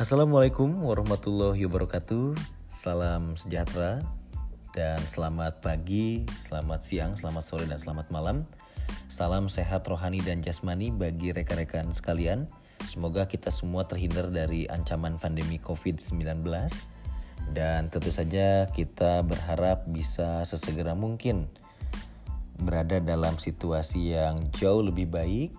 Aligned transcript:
Assalamualaikum 0.00 0.80
warahmatullahi 0.80 1.68
wabarakatuh. 1.68 2.32
Salam 2.72 3.36
sejahtera 3.36 4.00
dan 4.72 4.96
selamat 5.04 5.60
pagi, 5.60 6.24
selamat 6.40 6.80
siang, 6.80 7.12
selamat 7.12 7.44
sore 7.44 7.68
dan 7.68 7.76
selamat 7.76 8.08
malam. 8.08 8.48
Salam 9.12 9.52
sehat 9.52 9.84
rohani 9.84 10.24
dan 10.24 10.40
jasmani 10.40 10.88
bagi 10.88 11.36
rekan-rekan 11.36 11.92
sekalian. 11.92 12.48
Semoga 12.88 13.28
kita 13.28 13.52
semua 13.52 13.84
terhindar 13.84 14.32
dari 14.32 14.64
ancaman 14.72 15.20
pandemi 15.20 15.60
COVID-19 15.60 16.48
dan 17.52 17.92
tentu 17.92 18.08
saja 18.08 18.72
kita 18.72 19.20
berharap 19.20 19.84
bisa 19.84 20.48
sesegera 20.48 20.96
mungkin 20.96 21.44
berada 22.56 23.04
dalam 23.04 23.36
situasi 23.36 24.16
yang 24.16 24.48
jauh 24.56 24.80
lebih 24.80 25.12
baik 25.12 25.52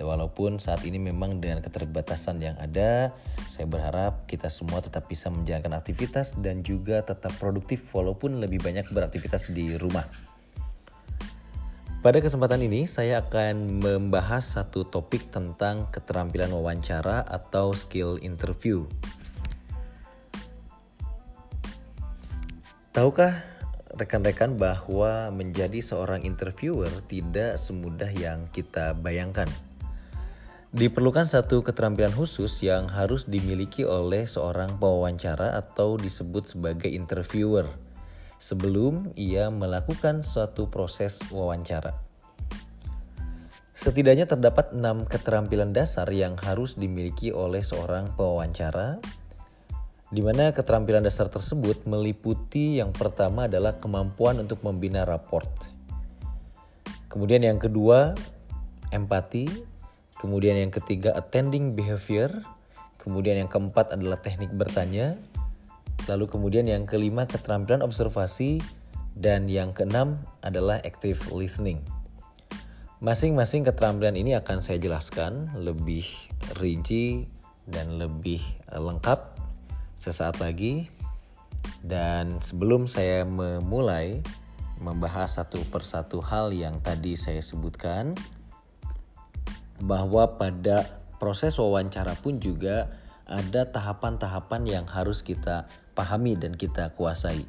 walaupun 0.00 0.56
saat 0.62 0.86
ini 0.86 0.96
memang 0.96 1.42
dengan 1.42 1.60
keterbatasan 1.60 2.40
yang 2.40 2.56
ada, 2.56 3.12
saya 3.50 3.66
berharap 3.68 4.24
kita 4.30 4.48
semua 4.48 4.80
tetap 4.80 5.10
bisa 5.10 5.28
menjalankan 5.28 5.76
aktivitas 5.76 6.38
dan 6.40 6.64
juga 6.64 7.04
tetap 7.04 7.34
produktif 7.36 7.84
walaupun 7.92 8.40
lebih 8.40 8.62
banyak 8.62 8.88
beraktivitas 8.88 9.50
di 9.52 9.76
rumah. 9.76 10.08
Pada 12.02 12.18
kesempatan 12.18 12.66
ini 12.66 12.90
saya 12.90 13.22
akan 13.22 13.78
membahas 13.78 14.58
satu 14.58 14.82
topik 14.82 15.30
tentang 15.30 15.86
keterampilan 15.94 16.50
wawancara 16.50 17.22
atau 17.22 17.70
skill 17.70 18.18
interview. 18.18 18.82
Tahukah 22.90 23.40
rekan-rekan 23.94 24.58
bahwa 24.58 25.30
menjadi 25.30 25.78
seorang 25.78 26.26
interviewer 26.26 26.90
tidak 27.06 27.54
semudah 27.56 28.10
yang 28.12 28.50
kita 28.50 28.98
bayangkan? 28.98 29.46
Diperlukan 30.72 31.28
satu 31.28 31.60
keterampilan 31.60 32.16
khusus 32.16 32.64
yang 32.64 32.88
harus 32.88 33.28
dimiliki 33.28 33.84
oleh 33.84 34.24
seorang 34.24 34.80
pewawancara 34.80 35.52
atau 35.60 36.00
disebut 36.00 36.48
sebagai 36.48 36.88
interviewer 36.88 37.68
sebelum 38.40 39.12
ia 39.12 39.52
melakukan 39.52 40.24
suatu 40.24 40.72
proses 40.72 41.20
wawancara. 41.28 41.92
Setidaknya 43.76 44.24
terdapat 44.24 44.72
enam 44.72 45.04
keterampilan 45.04 45.76
dasar 45.76 46.08
yang 46.08 46.40
harus 46.40 46.80
dimiliki 46.80 47.36
oleh 47.36 47.60
seorang 47.60 48.08
pewawancara, 48.16 48.96
di 50.08 50.24
mana 50.24 50.56
keterampilan 50.56 51.04
dasar 51.04 51.28
tersebut 51.28 51.84
meliputi 51.84 52.80
yang 52.80 52.96
pertama 52.96 53.44
adalah 53.44 53.76
kemampuan 53.76 54.40
untuk 54.40 54.64
membina 54.64 55.04
raport. 55.04 55.52
Kemudian 57.12 57.44
yang 57.44 57.60
kedua, 57.60 58.16
empati, 58.88 59.71
Kemudian 60.22 60.54
yang 60.54 60.70
ketiga 60.70 61.10
attending 61.18 61.74
behavior. 61.74 62.30
Kemudian 63.02 63.42
yang 63.42 63.50
keempat 63.50 63.90
adalah 63.90 64.22
teknik 64.22 64.54
bertanya. 64.54 65.18
Lalu 66.06 66.30
kemudian 66.30 66.70
yang 66.70 66.86
kelima 66.86 67.26
keterampilan 67.26 67.82
observasi 67.82 68.62
dan 69.18 69.50
yang 69.50 69.74
keenam 69.74 70.22
adalah 70.46 70.78
active 70.86 71.18
listening. 71.34 71.82
Masing-masing 73.02 73.66
keterampilan 73.66 74.14
ini 74.14 74.38
akan 74.38 74.62
saya 74.62 74.78
jelaskan 74.78 75.50
lebih 75.58 76.06
rinci 76.54 77.26
dan 77.66 77.98
lebih 77.98 78.38
lengkap 78.70 79.34
sesaat 79.98 80.38
lagi. 80.38 80.86
Dan 81.82 82.38
sebelum 82.38 82.86
saya 82.86 83.26
memulai 83.26 84.22
membahas 84.78 85.42
satu 85.42 85.58
persatu 85.66 86.22
hal 86.22 86.54
yang 86.54 86.78
tadi 86.78 87.18
saya 87.18 87.42
sebutkan, 87.42 88.14
bahwa 89.82 90.38
pada 90.38 90.86
proses 91.18 91.58
wawancara 91.58 92.14
pun 92.18 92.38
juga 92.38 92.88
ada 93.26 93.66
tahapan-tahapan 93.66 94.62
yang 94.66 94.86
harus 94.86 95.26
kita 95.26 95.66
pahami 95.94 96.38
dan 96.38 96.54
kita 96.54 96.94
kuasai 96.94 97.42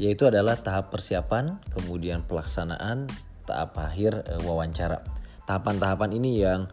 yaitu 0.00 0.24
adalah 0.24 0.56
tahap 0.56 0.88
persiapan, 0.88 1.60
kemudian 1.76 2.24
pelaksanaan, 2.24 3.04
tahap 3.44 3.76
akhir 3.76 4.24
e, 4.24 4.40
wawancara. 4.48 5.04
Tahapan-tahapan 5.44 6.16
ini 6.16 6.40
yang 6.40 6.72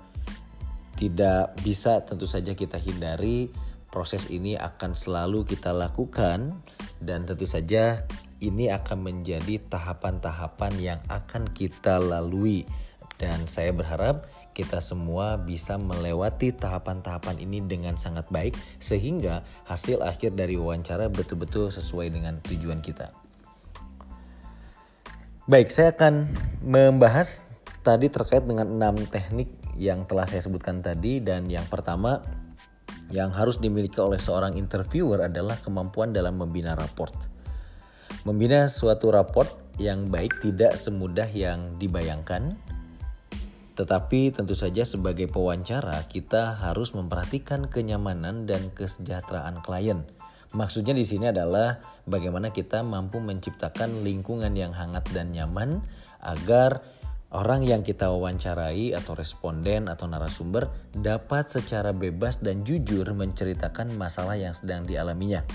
tidak 0.96 1.52
bisa 1.60 2.08
tentu 2.08 2.24
saja 2.24 2.56
kita 2.56 2.80
hindari. 2.80 3.52
Proses 3.92 4.32
ini 4.32 4.56
akan 4.56 4.96
selalu 4.96 5.44
kita 5.44 5.76
lakukan 5.76 6.56
dan 7.04 7.28
tentu 7.28 7.44
saja 7.44 8.08
ini 8.40 8.72
akan 8.72 9.04
menjadi 9.04 9.60
tahapan-tahapan 9.68 10.74
yang 10.80 11.00
akan 11.12 11.52
kita 11.52 12.00
lalui 12.00 12.64
dan 13.20 13.44
saya 13.52 13.76
berharap 13.76 14.24
kita 14.58 14.82
semua 14.82 15.38
bisa 15.38 15.78
melewati 15.78 16.50
tahapan-tahapan 16.50 17.38
ini 17.38 17.62
dengan 17.62 17.94
sangat 17.94 18.26
baik 18.34 18.58
sehingga 18.82 19.46
hasil 19.70 20.02
akhir 20.02 20.34
dari 20.34 20.58
wawancara 20.58 21.14
betul-betul 21.14 21.70
sesuai 21.70 22.10
dengan 22.10 22.42
tujuan 22.42 22.82
kita. 22.82 23.14
Baik, 25.46 25.70
saya 25.70 25.94
akan 25.94 26.26
membahas 26.66 27.46
tadi 27.86 28.10
terkait 28.10 28.42
dengan 28.50 28.66
enam 28.66 28.98
teknik 28.98 29.54
yang 29.78 30.10
telah 30.10 30.26
saya 30.26 30.42
sebutkan 30.42 30.82
tadi 30.82 31.22
dan 31.22 31.46
yang 31.46 31.64
pertama 31.70 32.20
yang 33.14 33.32
harus 33.32 33.56
dimiliki 33.62 34.02
oleh 34.02 34.20
seorang 34.20 34.60
interviewer 34.60 35.24
adalah 35.24 35.56
kemampuan 35.62 36.12
dalam 36.12 36.36
membina 36.36 36.76
raport. 36.76 37.14
Membina 38.28 38.68
suatu 38.68 39.08
raport 39.14 39.48
yang 39.80 40.10
baik 40.12 40.44
tidak 40.44 40.76
semudah 40.76 41.30
yang 41.32 41.78
dibayangkan 41.80 42.60
tetapi 43.78 44.34
tentu 44.34 44.58
saja 44.58 44.82
sebagai 44.82 45.30
pewawancara 45.30 46.02
kita 46.10 46.58
harus 46.58 46.98
memperhatikan 46.98 47.70
kenyamanan 47.70 48.50
dan 48.50 48.74
kesejahteraan 48.74 49.62
klien. 49.62 50.02
Maksudnya 50.58 50.98
di 50.98 51.06
sini 51.06 51.30
adalah 51.30 51.78
bagaimana 52.10 52.50
kita 52.50 52.82
mampu 52.82 53.22
menciptakan 53.22 54.02
lingkungan 54.02 54.58
yang 54.58 54.74
hangat 54.74 55.06
dan 55.14 55.30
nyaman 55.30 55.86
agar 56.26 56.82
orang 57.30 57.62
yang 57.68 57.86
kita 57.86 58.10
wawancarai 58.10 58.98
atau 58.98 59.14
responden 59.14 59.92
atau 59.92 60.10
narasumber 60.10 60.72
dapat 60.98 61.46
secara 61.46 61.94
bebas 61.94 62.42
dan 62.42 62.66
jujur 62.66 63.06
menceritakan 63.14 63.94
masalah 63.94 64.40
yang 64.40 64.58
sedang 64.58 64.88
dialaminya. 64.90 65.46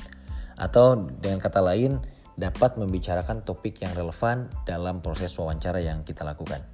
Atau 0.54 1.10
dengan 1.18 1.42
kata 1.42 1.58
lain 1.58 1.98
dapat 2.38 2.78
membicarakan 2.78 3.42
topik 3.42 3.82
yang 3.82 3.96
relevan 3.98 4.46
dalam 4.68 5.02
proses 5.02 5.34
wawancara 5.34 5.82
yang 5.82 6.06
kita 6.06 6.22
lakukan. 6.22 6.71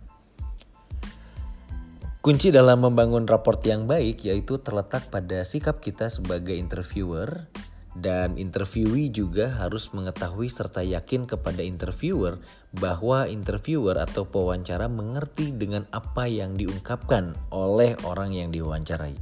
Kunci 2.28 2.52
dalam 2.52 2.84
membangun 2.84 3.24
raport 3.24 3.56
yang 3.64 3.88
baik 3.88 4.20
yaitu 4.28 4.60
terletak 4.60 5.08
pada 5.08 5.48
sikap 5.48 5.80
kita 5.80 6.12
sebagai 6.12 6.52
interviewer 6.52 7.48
dan 7.96 8.36
interviewee 8.36 9.08
juga 9.08 9.48
harus 9.48 9.88
mengetahui 9.96 10.52
serta 10.52 10.84
yakin 10.84 11.24
kepada 11.24 11.64
interviewer 11.64 12.36
bahwa 12.84 13.24
interviewer 13.24 13.96
atau 13.96 14.28
pewawancara 14.28 14.92
mengerti 14.92 15.56
dengan 15.56 15.88
apa 15.88 16.28
yang 16.28 16.52
diungkapkan 16.52 17.32
oleh 17.48 17.96
orang 18.04 18.36
yang 18.36 18.52
diwawancarai. 18.52 19.16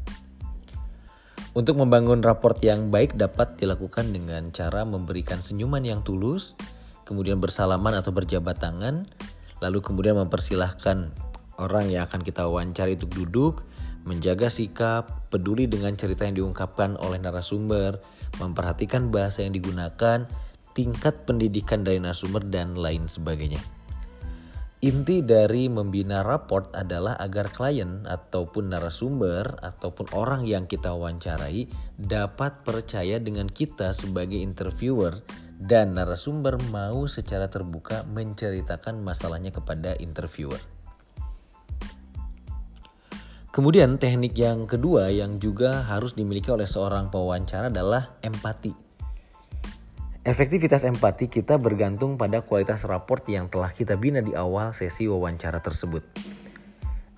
Untuk 1.54 1.78
membangun 1.78 2.26
raport 2.26 2.58
yang 2.58 2.90
baik 2.90 3.14
dapat 3.14 3.54
dilakukan 3.54 4.10
dengan 4.10 4.50
cara 4.50 4.82
memberikan 4.82 5.38
senyuman 5.38 5.86
yang 5.86 6.02
tulus, 6.02 6.58
kemudian 7.06 7.38
bersalaman 7.38 7.94
atau 7.94 8.10
berjabat 8.10 8.58
tangan, 8.58 9.06
lalu 9.62 9.78
kemudian 9.78 10.18
mempersilahkan 10.18 11.14
orang 11.60 11.88
yang 11.88 12.08
akan 12.08 12.22
kita 12.22 12.44
wawancari 12.46 12.96
untuk 12.96 13.12
duduk, 13.12 13.54
menjaga 14.06 14.46
sikap, 14.46 15.28
peduli 15.28 15.66
dengan 15.66 15.98
cerita 15.98 16.24
yang 16.24 16.38
diungkapkan 16.38 16.94
oleh 17.02 17.18
narasumber, 17.18 17.98
memperhatikan 18.38 19.10
bahasa 19.10 19.42
yang 19.42 19.52
digunakan, 19.52 20.24
tingkat 20.76 21.26
pendidikan 21.26 21.82
dari 21.82 21.98
narasumber, 21.98 22.46
dan 22.46 22.78
lain 22.78 23.10
sebagainya. 23.10 23.58
Inti 24.84 25.24
dari 25.24 25.72
membina 25.72 26.20
raport 26.20 26.68
adalah 26.76 27.16
agar 27.16 27.48
klien 27.48 28.04
ataupun 28.04 28.70
narasumber 28.70 29.56
ataupun 29.64 30.12
orang 30.12 30.44
yang 30.44 30.68
kita 30.68 30.92
wawancarai 30.92 31.64
dapat 31.96 32.60
percaya 32.60 33.16
dengan 33.16 33.48
kita 33.48 33.96
sebagai 33.96 34.36
interviewer 34.36 35.24
dan 35.56 35.96
narasumber 35.96 36.60
mau 36.68 37.08
secara 37.08 37.48
terbuka 37.48 38.04
menceritakan 38.04 39.00
masalahnya 39.00 39.48
kepada 39.48 39.96
interviewer. 39.96 40.60
Kemudian 43.56 43.96
teknik 43.96 44.36
yang 44.36 44.68
kedua 44.68 45.08
yang 45.08 45.40
juga 45.40 45.80
harus 45.88 46.12
dimiliki 46.12 46.52
oleh 46.52 46.68
seorang 46.68 47.08
pewawancara 47.08 47.72
adalah 47.72 48.20
empati. 48.20 48.76
Efektivitas 50.28 50.84
empati 50.84 51.32
kita 51.32 51.56
bergantung 51.56 52.20
pada 52.20 52.44
kualitas 52.44 52.84
raport 52.84 53.24
yang 53.32 53.48
telah 53.48 53.72
kita 53.72 53.96
bina 53.96 54.20
di 54.20 54.36
awal 54.36 54.76
sesi 54.76 55.08
wawancara 55.08 55.64
tersebut. 55.64 56.04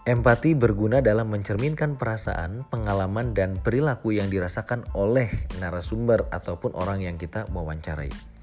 Empati 0.06 0.54
berguna 0.54 1.02
dalam 1.02 1.26
mencerminkan 1.26 1.98
perasaan, 1.98 2.62
pengalaman, 2.70 3.34
dan 3.34 3.58
perilaku 3.58 4.14
yang 4.14 4.30
dirasakan 4.30 4.86
oleh 4.94 5.26
narasumber 5.58 6.30
ataupun 6.30 6.70
orang 6.78 7.02
yang 7.02 7.18
kita 7.18 7.50
wawancarai. 7.50 8.37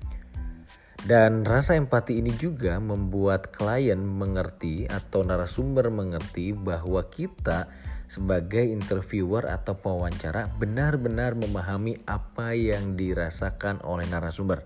Dan 1.05 1.45
rasa 1.45 1.77
empati 1.77 2.17
ini 2.17 2.33
juga 2.33 2.81
membuat 2.81 3.53
klien 3.53 4.01
mengerti 4.01 4.89
atau 4.89 5.21
narasumber 5.21 5.93
mengerti 5.93 6.49
bahwa 6.49 7.05
kita 7.13 7.69
sebagai 8.09 8.65
interviewer 8.65 9.45
atau 9.45 9.77
pewawancara 9.77 10.49
benar-benar 10.57 11.37
memahami 11.37 12.01
apa 12.09 12.57
yang 12.57 12.97
dirasakan 12.97 13.85
oleh 13.85 14.09
narasumber. 14.09 14.65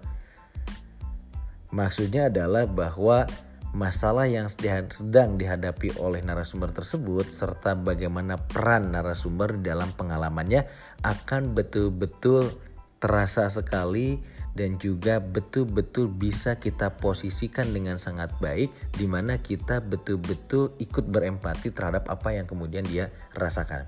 Maksudnya 1.75 2.31
adalah 2.31 2.71
bahwa 2.71 3.27
masalah 3.75 4.25
yang 4.25 4.47
sedang 4.47 5.35
dihadapi 5.35 5.99
oleh 5.99 6.23
narasumber 6.23 6.71
tersebut 6.71 7.27
serta 7.29 7.75
bagaimana 7.75 8.39
peran 8.39 8.95
narasumber 8.95 9.59
dalam 9.59 9.91
pengalamannya 9.91 10.65
akan 11.03 11.51
betul-betul 11.51 12.49
terasa 12.97 13.51
sekali 13.51 14.38
dan 14.57 14.79
juga 14.81 15.21
betul-betul 15.21 16.09
bisa 16.09 16.57
kita 16.57 16.97
posisikan 16.97 17.69
dengan 17.69 18.01
sangat 18.01 18.33
baik 18.41 18.73
di 18.95 19.05
mana 19.05 19.37
kita 19.37 19.81
betul-betul 19.83 20.73
ikut 20.81 21.05
berempati 21.05 21.69
terhadap 21.73 22.09
apa 22.09 22.35
yang 22.35 22.49
kemudian 22.49 22.85
dia 22.85 23.13
rasakan. 23.37 23.85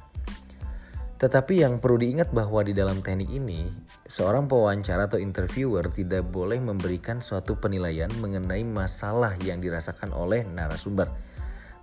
Tetapi 1.22 1.62
yang 1.62 1.78
perlu 1.78 2.02
diingat 2.02 2.34
bahwa 2.34 2.66
di 2.66 2.74
dalam 2.74 3.06
teknik 3.06 3.30
ini, 3.30 3.70
seorang 4.10 4.50
pewawancara 4.50 5.06
atau 5.06 5.22
interviewer 5.22 5.86
tidak 5.86 6.26
boleh 6.26 6.58
memberikan 6.58 7.22
suatu 7.22 7.62
penilaian 7.62 8.10
mengenai 8.18 8.66
masalah 8.66 9.38
yang 9.46 9.62
dirasakan 9.62 10.18
oleh 10.18 10.42
narasumber. 10.50 11.14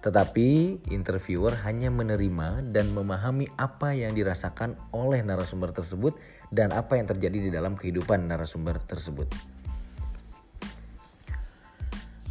Tetapi 0.03 0.83
interviewer 0.91 1.55
hanya 1.63 1.87
menerima 1.87 2.67
dan 2.75 2.91
memahami 2.91 3.47
apa 3.55 3.95
yang 3.95 4.11
dirasakan 4.11 4.75
oleh 4.91 5.23
narasumber 5.23 5.71
tersebut 5.71 6.19
dan 6.53 6.73
apa 6.73 6.97
yang 6.97 7.07
terjadi 7.09 7.49
di 7.49 7.51
dalam 7.53 7.77
kehidupan 7.77 8.29
narasumber 8.29 8.81
tersebut. 8.85 9.29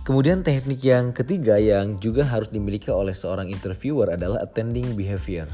Kemudian 0.07 0.39
teknik 0.39 0.87
yang 0.87 1.11
ketiga 1.11 1.59
yang 1.59 1.99
juga 1.99 2.23
harus 2.23 2.47
dimiliki 2.47 2.87
oleh 2.87 3.11
seorang 3.11 3.51
interviewer 3.51 4.07
adalah 4.15 4.39
attending 4.39 4.95
behavior. 4.95 5.51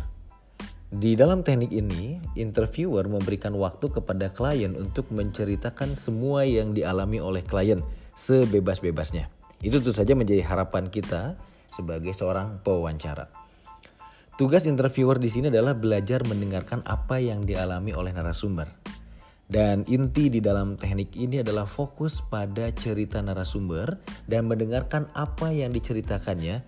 Di 0.93 1.17
dalam 1.17 1.41
teknik 1.41 1.73
ini, 1.73 2.21
interviewer 2.37 3.01
memberikan 3.09 3.57
waktu 3.57 3.89
kepada 3.89 4.29
klien 4.29 4.77
untuk 4.77 5.09
menceritakan 5.09 5.97
semua 5.97 6.45
yang 6.45 6.77
dialami 6.77 7.17
oleh 7.17 7.41
klien 7.41 7.81
sebebas-bebasnya. 8.13 9.25
Itu 9.65 9.81
tentu 9.81 9.89
saja 9.89 10.13
menjadi 10.13 10.45
harapan 10.45 10.93
kita 10.93 11.33
sebagai 11.65 12.13
seorang 12.13 12.61
pewawancara. 12.61 13.42
Tugas 14.33 14.65
interviewer 14.65 15.21
di 15.21 15.29
sini 15.29 15.53
adalah 15.53 15.77
belajar 15.77 16.25
mendengarkan 16.25 16.81
apa 16.89 17.21
yang 17.21 17.45
dialami 17.45 17.93
oleh 17.93 18.09
narasumber. 18.09 18.65
Dan 19.45 19.85
inti 19.85 20.33
di 20.33 20.41
dalam 20.41 20.73
teknik 20.73 21.13
ini 21.13 21.45
adalah 21.45 21.69
fokus 21.69 22.17
pada 22.25 22.73
cerita 22.73 23.21
narasumber 23.21 23.93
dan 24.25 24.49
mendengarkan 24.49 25.05
apa 25.13 25.53
yang 25.53 25.69
diceritakannya. 25.69 26.65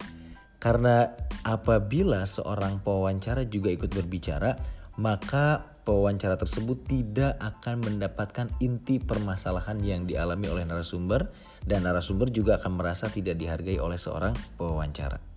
Karena 0.62 1.10
apabila 1.42 2.22
seorang 2.30 2.86
pewawancara 2.86 3.50
juga 3.50 3.74
ikut 3.74 3.90
berbicara, 3.90 4.54
maka 5.02 5.66
pewawancara 5.90 6.38
tersebut 6.38 6.86
tidak 6.86 7.34
akan 7.42 7.82
mendapatkan 7.82 8.46
inti 8.62 9.02
permasalahan 9.02 9.82
yang 9.82 10.06
dialami 10.06 10.54
oleh 10.54 10.70
narasumber 10.70 11.34
dan 11.66 11.82
narasumber 11.82 12.30
juga 12.30 12.62
akan 12.62 12.78
merasa 12.78 13.10
tidak 13.10 13.42
dihargai 13.42 13.82
oleh 13.82 13.98
seorang 13.98 14.38
pewawancara. 14.54 15.35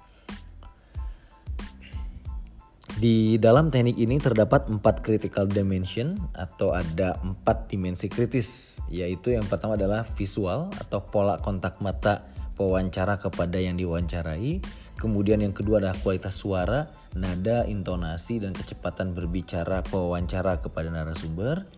Di 2.99 3.39
dalam 3.39 3.71
teknik 3.71 3.95
ini 3.95 4.19
terdapat 4.19 4.67
empat 4.67 5.07
critical 5.07 5.47
dimension 5.47 6.19
atau 6.35 6.75
ada 6.75 7.15
empat 7.23 7.71
dimensi 7.71 8.11
kritis, 8.11 8.83
yaitu 8.91 9.39
yang 9.39 9.47
pertama 9.47 9.79
adalah 9.79 10.03
visual 10.19 10.67
atau 10.83 10.99
pola 11.07 11.39
kontak 11.39 11.79
mata 11.79 12.27
pewawancara 12.59 13.23
kepada 13.23 13.55
yang 13.55 13.79
diwawancarai. 13.79 14.59
Kemudian 14.99 15.47
yang 15.47 15.55
kedua 15.55 15.79
adalah 15.79 15.95
kualitas 15.95 16.43
suara, 16.43 16.91
nada, 17.15 17.63
intonasi, 17.71 18.43
dan 18.43 18.51
kecepatan 18.51 19.15
berbicara 19.15 19.79
pewawancara 19.87 20.59
kepada 20.59 20.91
narasumber. 20.91 21.71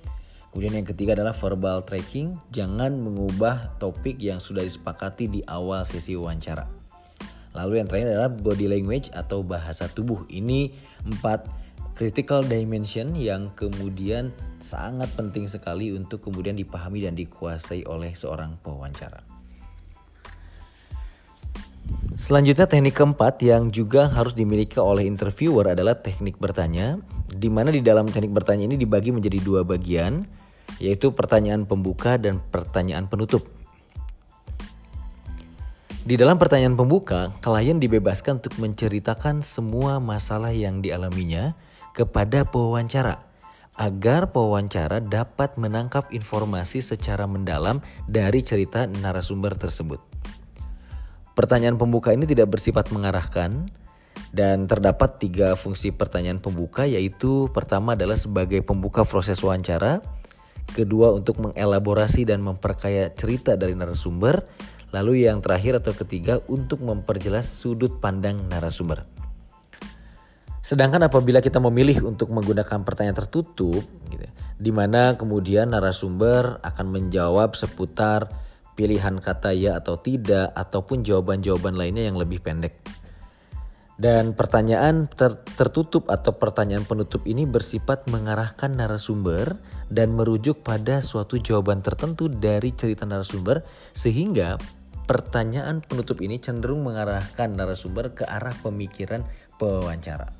Kemudian 0.56 0.80
yang 0.80 0.88
ketiga 0.88 1.12
adalah 1.20 1.36
verbal 1.36 1.84
tracking, 1.84 2.40
jangan 2.48 2.96
mengubah 2.96 3.76
topik 3.76 4.16
yang 4.16 4.40
sudah 4.40 4.64
disepakati 4.64 5.28
di 5.28 5.44
awal 5.44 5.84
sesi 5.84 6.16
wawancara. 6.16 6.80
Lalu 7.50 7.82
yang 7.82 7.86
terakhir 7.90 8.14
adalah 8.14 8.30
body 8.30 8.66
language 8.70 9.10
atau 9.12 9.42
bahasa 9.42 9.90
tubuh. 9.90 10.22
Ini 10.30 10.70
empat 11.06 11.48
critical 12.00 12.40
dimension 12.40 13.12
yang 13.12 13.52
kemudian 13.52 14.32
sangat 14.56 15.12
penting 15.16 15.44
sekali 15.52 15.92
untuk 15.92 16.24
kemudian 16.24 16.56
dipahami 16.56 17.04
dan 17.04 17.12
dikuasai 17.12 17.84
oleh 17.84 18.16
seorang 18.16 18.56
pewawancara. 18.64 19.20
Selanjutnya 22.16 22.68
teknik 22.68 22.96
keempat 22.96 23.40
yang 23.44 23.68
juga 23.68 24.08
harus 24.08 24.32
dimiliki 24.32 24.80
oleh 24.80 25.04
interviewer 25.04 25.72
adalah 25.72 25.96
teknik 26.00 26.36
bertanya, 26.40 27.00
di 27.28 27.48
mana 27.52 27.68
di 27.72 27.84
dalam 27.84 28.08
teknik 28.08 28.32
bertanya 28.32 28.68
ini 28.68 28.76
dibagi 28.80 29.12
menjadi 29.12 29.36
dua 29.40 29.64
bagian, 29.64 30.24
yaitu 30.80 31.12
pertanyaan 31.12 31.68
pembuka 31.68 32.16
dan 32.16 32.40
pertanyaan 32.48 33.08
penutup. 33.08 33.59
Di 36.10 36.18
dalam 36.18 36.42
pertanyaan 36.42 36.74
pembuka, 36.74 37.30
klien 37.38 37.78
dibebaskan 37.78 38.42
untuk 38.42 38.58
menceritakan 38.58 39.46
semua 39.46 40.02
masalah 40.02 40.50
yang 40.50 40.82
dialaminya 40.82 41.54
kepada 41.94 42.42
pewawancara 42.42 43.22
agar 43.78 44.34
pewawancara 44.34 44.98
dapat 44.98 45.54
menangkap 45.54 46.10
informasi 46.10 46.82
secara 46.82 47.30
mendalam 47.30 47.78
dari 48.10 48.42
cerita 48.42 48.90
narasumber 48.90 49.54
tersebut. 49.54 50.02
Pertanyaan 51.38 51.78
pembuka 51.78 52.10
ini 52.10 52.26
tidak 52.26 52.58
bersifat 52.58 52.90
mengarahkan 52.90 53.70
dan 54.34 54.66
terdapat 54.66 55.22
tiga 55.22 55.54
fungsi 55.54 55.94
pertanyaan 55.94 56.42
pembuka 56.42 56.90
yaitu 56.90 57.46
pertama 57.54 57.94
adalah 57.94 58.18
sebagai 58.18 58.66
pembuka 58.66 59.06
proses 59.06 59.38
wawancara, 59.46 60.02
kedua 60.74 61.14
untuk 61.14 61.38
mengelaborasi 61.38 62.26
dan 62.26 62.42
memperkaya 62.42 63.14
cerita 63.14 63.54
dari 63.54 63.78
narasumber, 63.78 64.42
Lalu 64.90 65.30
yang 65.30 65.38
terakhir 65.38 65.78
atau 65.78 65.94
ketiga 65.94 66.42
untuk 66.50 66.82
memperjelas 66.82 67.46
sudut 67.46 68.02
pandang 68.02 68.42
narasumber. 68.50 69.06
Sedangkan 70.60 71.02
apabila 71.06 71.40
kita 71.42 71.58
memilih 71.58 72.04
untuk 72.06 72.30
menggunakan 72.30 72.84
pertanyaan 72.84 73.16
tertutup, 73.16 73.82
gitu, 74.12 74.26
di 74.60 74.70
mana 74.70 75.16
kemudian 75.16 75.72
narasumber 75.72 76.60
akan 76.62 76.86
menjawab 76.90 77.56
seputar 77.56 78.28
pilihan 78.78 79.18
kata 79.18 79.56
ya 79.56 79.80
atau 79.80 79.98
tidak, 79.98 80.52
ataupun 80.52 81.02
jawaban-jawaban 81.02 81.74
lainnya 81.74 82.06
yang 82.06 82.20
lebih 82.20 82.44
pendek. 82.44 82.78
Dan 84.00 84.32
pertanyaan 84.32 85.12
ter 85.12 85.44
tertutup 85.60 86.08
atau 86.08 86.32
pertanyaan 86.32 86.88
penutup 86.88 87.20
ini 87.28 87.44
bersifat 87.44 88.08
mengarahkan 88.08 88.72
narasumber 88.72 89.60
dan 89.92 90.16
merujuk 90.16 90.64
pada 90.64 91.04
suatu 91.04 91.36
jawaban 91.36 91.84
tertentu 91.84 92.32
dari 92.32 92.72
cerita 92.72 93.04
narasumber 93.04 93.60
sehingga 93.92 94.56
pertanyaan 95.10 95.82
penutup 95.82 96.22
ini 96.22 96.38
cenderung 96.38 96.86
mengarahkan 96.86 97.58
narasumber 97.58 98.14
ke 98.14 98.22
arah 98.22 98.54
pemikiran 98.62 99.26
pewawancara. 99.58 100.30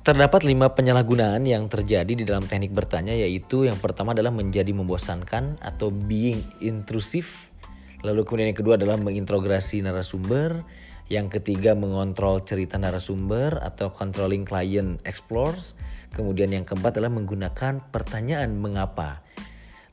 Terdapat 0.00 0.48
lima 0.48 0.72
penyalahgunaan 0.72 1.44
yang 1.44 1.68
terjadi 1.68 2.08
di 2.08 2.24
dalam 2.24 2.48
teknik 2.48 2.72
bertanya 2.72 3.12
yaitu 3.12 3.68
yang 3.68 3.76
pertama 3.76 4.16
adalah 4.16 4.32
menjadi 4.32 4.72
membosankan 4.72 5.60
atau 5.60 5.92
being 5.92 6.40
intrusif. 6.64 7.52
Lalu 8.00 8.24
kemudian 8.24 8.48
yang 8.56 8.60
kedua 8.64 8.80
adalah 8.80 8.96
mengintegrasi 8.96 9.84
narasumber. 9.84 10.64
Yang 11.12 11.40
ketiga 11.40 11.76
mengontrol 11.76 12.40
cerita 12.48 12.80
narasumber 12.80 13.60
atau 13.60 13.92
controlling 13.92 14.48
client 14.48 15.04
explores. 15.04 15.76
Kemudian 16.16 16.48
yang 16.56 16.64
keempat 16.64 16.96
adalah 16.96 17.12
menggunakan 17.12 17.92
pertanyaan 17.92 18.56
mengapa. 18.56 19.20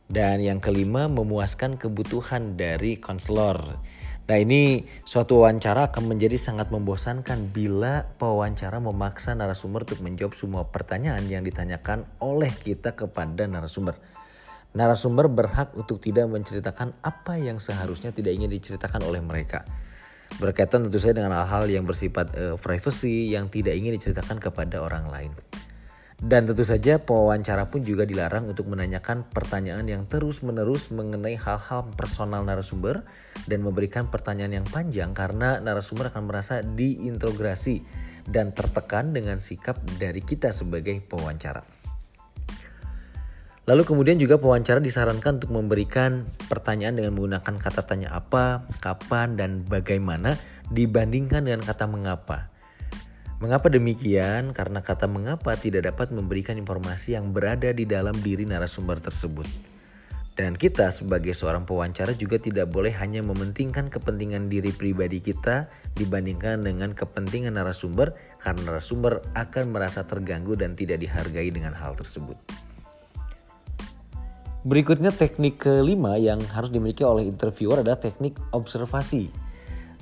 Dan 0.05 0.41
yang 0.41 0.61
kelima, 0.61 1.09
memuaskan 1.09 1.81
kebutuhan 1.81 2.53
dari 2.53 3.01
konselor. 3.01 3.81
Nah 4.25 4.41
ini 4.41 4.81
suatu 5.05 5.45
wawancara 5.45 5.93
akan 5.93 6.09
menjadi 6.09 6.33
sangat 6.33 6.73
membosankan 6.73 7.53
bila 7.53 8.09
pewawancara 8.17 8.81
memaksa 8.81 9.37
narasumber 9.37 9.85
untuk 9.85 10.01
menjawab 10.01 10.33
semua 10.33 10.65
pertanyaan 10.65 11.21
yang 11.29 11.45
ditanyakan 11.45 12.09
oleh 12.17 12.49
kita 12.49 12.97
kepada 12.97 13.45
narasumber. 13.45 13.93
Narasumber 14.73 15.29
berhak 15.29 15.77
untuk 15.77 16.01
tidak 16.01 16.25
menceritakan 16.25 16.97
apa 17.05 17.37
yang 17.37 17.61
seharusnya 17.61 18.09
tidak 18.09 18.33
ingin 18.33 18.49
diceritakan 18.49 19.05
oleh 19.05 19.21
mereka. 19.21 19.61
Berkaitan 20.41 20.89
tentu 20.89 20.97
saja 20.97 21.21
dengan 21.21 21.37
hal-hal 21.45 21.69
yang 21.69 21.85
bersifat 21.85 22.33
uh, 22.33 22.57
privacy 22.57 23.29
yang 23.29 23.47
tidak 23.53 23.77
ingin 23.77 23.93
diceritakan 23.93 24.41
kepada 24.41 24.81
orang 24.81 25.05
lain. 25.07 25.31
Dan 26.25 26.49
tentu 26.49 26.65
saja 26.65 26.97
pewawancara 26.97 27.69
pun 27.69 27.85
juga 27.85 28.01
dilarang 28.01 28.49
untuk 28.49 28.65
menanyakan 28.65 29.29
pertanyaan 29.29 29.85
yang 29.85 30.09
terus-menerus 30.09 30.89
mengenai 30.89 31.37
hal-hal 31.37 31.85
personal 31.93 32.41
narasumber 32.41 33.05
dan 33.45 33.61
memberikan 33.61 34.09
pertanyaan 34.09 34.57
yang 34.57 34.65
panjang 34.65 35.13
karena 35.13 35.61
narasumber 35.61 36.09
akan 36.09 36.25
merasa 36.25 36.65
diintegrasi 36.65 37.85
dan 38.25 38.57
tertekan 38.57 39.13
dengan 39.13 39.37
sikap 39.37 39.77
dari 40.01 40.25
kita 40.25 40.49
sebagai 40.49 40.97
pewawancara. 41.05 41.61
Lalu 43.69 43.85
kemudian 43.85 44.17
juga 44.17 44.41
pewawancara 44.41 44.81
disarankan 44.81 45.37
untuk 45.37 45.53
memberikan 45.53 46.25
pertanyaan 46.49 46.97
dengan 46.97 47.13
menggunakan 47.13 47.53
kata 47.61 47.85
tanya 47.85 48.17
apa, 48.17 48.65
kapan, 48.81 49.37
dan 49.37 49.61
bagaimana 49.61 50.41
dibandingkan 50.73 51.45
dengan 51.45 51.61
kata 51.61 51.85
mengapa. 51.85 52.49
Mengapa 53.45 53.69
demikian? 53.69 54.57
Karena 54.57 54.81
kata 54.81 55.05
mengapa 55.05 55.53
tidak 55.53 55.93
dapat 55.93 56.09
memberikan 56.09 56.57
informasi 56.57 57.13
yang 57.13 57.29
berada 57.29 57.69
di 57.69 57.85
dalam 57.85 58.17
diri 58.17 58.41
narasumber 58.41 58.97
tersebut. 58.97 59.45
Dan 60.33 60.57
kita 60.57 60.89
sebagai 60.89 61.37
seorang 61.37 61.61
pewawancara 61.61 62.17
juga 62.17 62.41
tidak 62.41 62.73
boleh 62.73 62.89
hanya 62.97 63.21
mementingkan 63.21 63.93
kepentingan 63.93 64.49
diri 64.49 64.73
pribadi 64.73 65.21
kita 65.21 65.69
dibandingkan 65.93 66.65
dengan 66.65 66.97
kepentingan 66.97 67.61
narasumber 67.61 68.17
karena 68.41 68.65
narasumber 68.65 69.21
akan 69.37 69.69
merasa 69.69 70.01
terganggu 70.01 70.57
dan 70.57 70.73
tidak 70.73 71.05
dihargai 71.05 71.53
dengan 71.53 71.77
hal 71.77 71.93
tersebut. 71.93 72.41
Berikutnya 74.65 75.13
teknik 75.13 75.61
kelima 75.61 76.17
yang 76.17 76.41
harus 76.49 76.73
dimiliki 76.73 77.05
oleh 77.05 77.29
interviewer 77.29 77.85
adalah 77.85 78.01
teknik 78.01 78.41
observasi. 78.57 79.44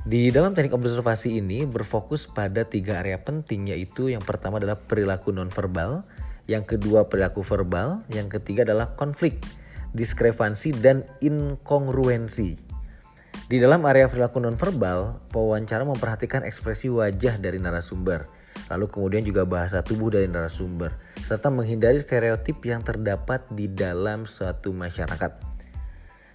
Di 0.04 0.36
dalam 0.36 0.52
teknik 0.52 0.76
observasi 0.76 1.40
ini 1.40 1.64
berfokus 1.64 2.28
pada 2.28 2.68
tiga 2.68 3.00
area 3.00 3.16
penting 3.24 3.72
yaitu 3.72 4.12
yang 4.12 4.20
pertama 4.20 4.60
adalah 4.60 4.76
perilaku 4.76 5.32
nonverbal, 5.32 6.04
yang 6.48 6.68
kedua 6.68 7.08
perilaku 7.08 7.40
verbal, 7.40 8.04
yang 8.12 8.28
ketiga 8.28 8.68
adalah 8.68 9.00
konflik, 9.00 9.40
diskrepansi 9.96 10.76
dan 10.84 11.08
inkongruensi. 11.24 12.60
Di 13.48 13.58
dalam 13.64 13.88
area 13.88 14.12
perilaku 14.12 14.44
nonverbal, 14.44 15.24
pewawancara 15.32 15.88
memperhatikan 15.88 16.44
ekspresi 16.44 16.92
wajah 16.92 17.40
dari 17.40 17.64
narasumber 17.64 18.44
lalu 18.72 18.86
kemudian 18.90 19.24
juga 19.26 19.44
bahasa 19.44 19.84
tubuh 19.84 20.14
dari 20.14 20.30
narasumber, 20.30 20.96
serta 21.20 21.52
menghindari 21.52 22.00
stereotip 22.00 22.64
yang 22.64 22.82
terdapat 22.86 23.44
di 23.52 23.68
dalam 23.68 24.24
suatu 24.24 24.72
masyarakat. 24.72 25.53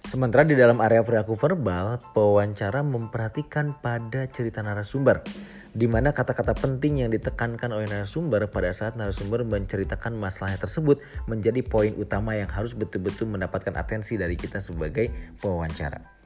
Sementara 0.07 0.47
di 0.47 0.55
dalam 0.55 0.79
area 0.79 1.03
perilaku 1.03 1.35
verbal, 1.35 1.99
pewawancara 2.15 2.85
memperhatikan 2.85 3.75
pada 3.83 4.29
cerita 4.31 4.63
narasumber, 4.63 5.23
di 5.75 5.85
mana 5.85 6.15
kata-kata 6.15 6.57
penting 6.57 7.03
yang 7.05 7.11
ditekankan 7.13 7.69
oleh 7.71 7.85
narasumber 7.85 8.47
pada 8.49 8.73
saat 8.73 8.95
narasumber 8.95 9.45
menceritakan 9.45 10.17
masalahnya 10.17 10.59
tersebut 10.59 10.99
menjadi 11.29 11.61
poin 11.61 11.93
utama 11.95 12.33
yang 12.35 12.49
harus 12.49 12.73
betul-betul 12.73 13.29
mendapatkan 13.29 13.75
atensi 13.75 14.15
dari 14.17 14.33
kita 14.33 14.63
sebagai 14.63 15.07
pewawancara. 15.39 16.18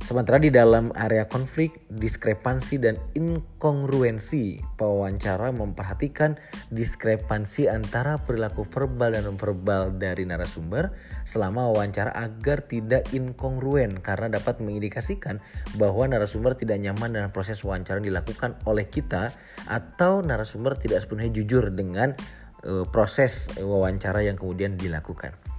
Sementara 0.00 0.40
di 0.40 0.48
dalam 0.48 0.96
area 0.96 1.28
konflik, 1.28 1.84
diskrepansi 1.92 2.80
dan 2.80 2.96
inkongruensi, 3.12 4.56
pewawancara 4.80 5.52
memperhatikan 5.52 6.40
diskrepansi 6.72 7.68
antara 7.68 8.16
perilaku 8.16 8.64
verbal 8.64 9.12
dan 9.12 9.28
non-verbal 9.28 10.00
dari 10.00 10.24
narasumber 10.24 10.96
selama 11.28 11.68
wawancara 11.68 12.16
agar 12.16 12.64
tidak 12.64 13.12
inkongruen 13.12 14.00
karena 14.00 14.40
dapat 14.40 14.64
mengindikasikan 14.64 15.36
bahwa 15.76 16.08
narasumber 16.08 16.56
tidak 16.56 16.80
nyaman 16.80 17.20
dengan 17.20 17.28
proses 17.28 17.60
wawancara 17.60 18.00
yang 18.00 18.16
dilakukan 18.16 18.56
oleh 18.64 18.88
kita 18.88 19.36
atau 19.68 20.24
narasumber 20.24 20.80
tidak 20.80 21.04
sepenuhnya 21.04 21.44
jujur 21.44 21.68
dengan 21.76 22.16
uh, 22.64 22.88
proses 22.88 23.52
wawancara 23.60 24.24
yang 24.24 24.40
kemudian 24.40 24.80
dilakukan. 24.80 25.49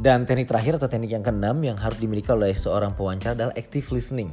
Dan 0.00 0.24
teknik 0.24 0.48
terakhir 0.48 0.80
atau 0.80 0.88
teknik 0.88 1.12
yang 1.12 1.20
keenam 1.20 1.60
yang 1.60 1.76
harus 1.76 2.00
dimiliki 2.00 2.32
oleh 2.32 2.56
seorang 2.56 2.96
pewawancara 2.96 3.36
adalah 3.36 3.52
active 3.52 3.84
listening. 3.92 4.32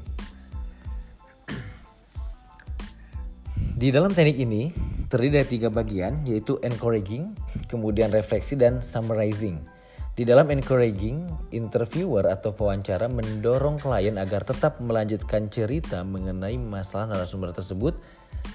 Di 3.76 3.92
dalam 3.92 4.16
teknik 4.16 4.40
ini 4.40 4.72
terdiri 5.12 5.44
dari 5.44 5.48
tiga 5.60 5.68
bagian 5.68 6.24
yaitu 6.24 6.56
encouraging, 6.64 7.36
kemudian 7.68 8.16
refleksi 8.16 8.56
dan 8.56 8.80
summarizing. 8.80 9.60
Di 10.16 10.24
dalam 10.24 10.48
encouraging, 10.50 11.52
interviewer 11.52 12.32
atau 12.32 12.56
pewawancara 12.56 13.12
mendorong 13.12 13.84
klien 13.84 14.16
agar 14.16 14.48
tetap 14.48 14.80
melanjutkan 14.80 15.52
cerita 15.52 16.02
mengenai 16.08 16.56
masalah 16.56 17.12
narasumber 17.12 17.52
tersebut 17.52 17.92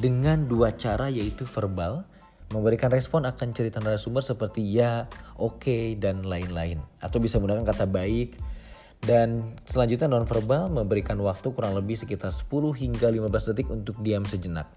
dengan 0.01 0.49
dua 0.49 0.73
cara 0.75 1.13
yaitu 1.13 1.45
verbal 1.45 2.09
memberikan 2.53 2.93
respon 2.93 3.25
akan 3.25 3.57
cerita 3.57 3.81
narasumber 3.81 4.21
seperti 4.21 4.61
ya, 4.61 5.09
oke, 5.41 5.65
okay, 5.65 5.85
dan 5.97 6.23
lain-lain. 6.23 6.85
Atau 7.01 7.19
bisa 7.19 7.41
menggunakan 7.41 7.73
kata 7.73 7.89
baik. 7.89 8.37
Dan 9.03 9.59
selanjutnya 9.67 10.07
nonverbal 10.07 10.71
memberikan 10.71 11.19
waktu 11.19 11.51
kurang 11.51 11.75
lebih 11.75 11.99
sekitar 11.99 12.31
10 12.31 12.47
hingga 12.79 13.11
15 13.11 13.51
detik 13.51 13.67
untuk 13.67 13.99
diam 13.99 14.23
sejenak. 14.23 14.71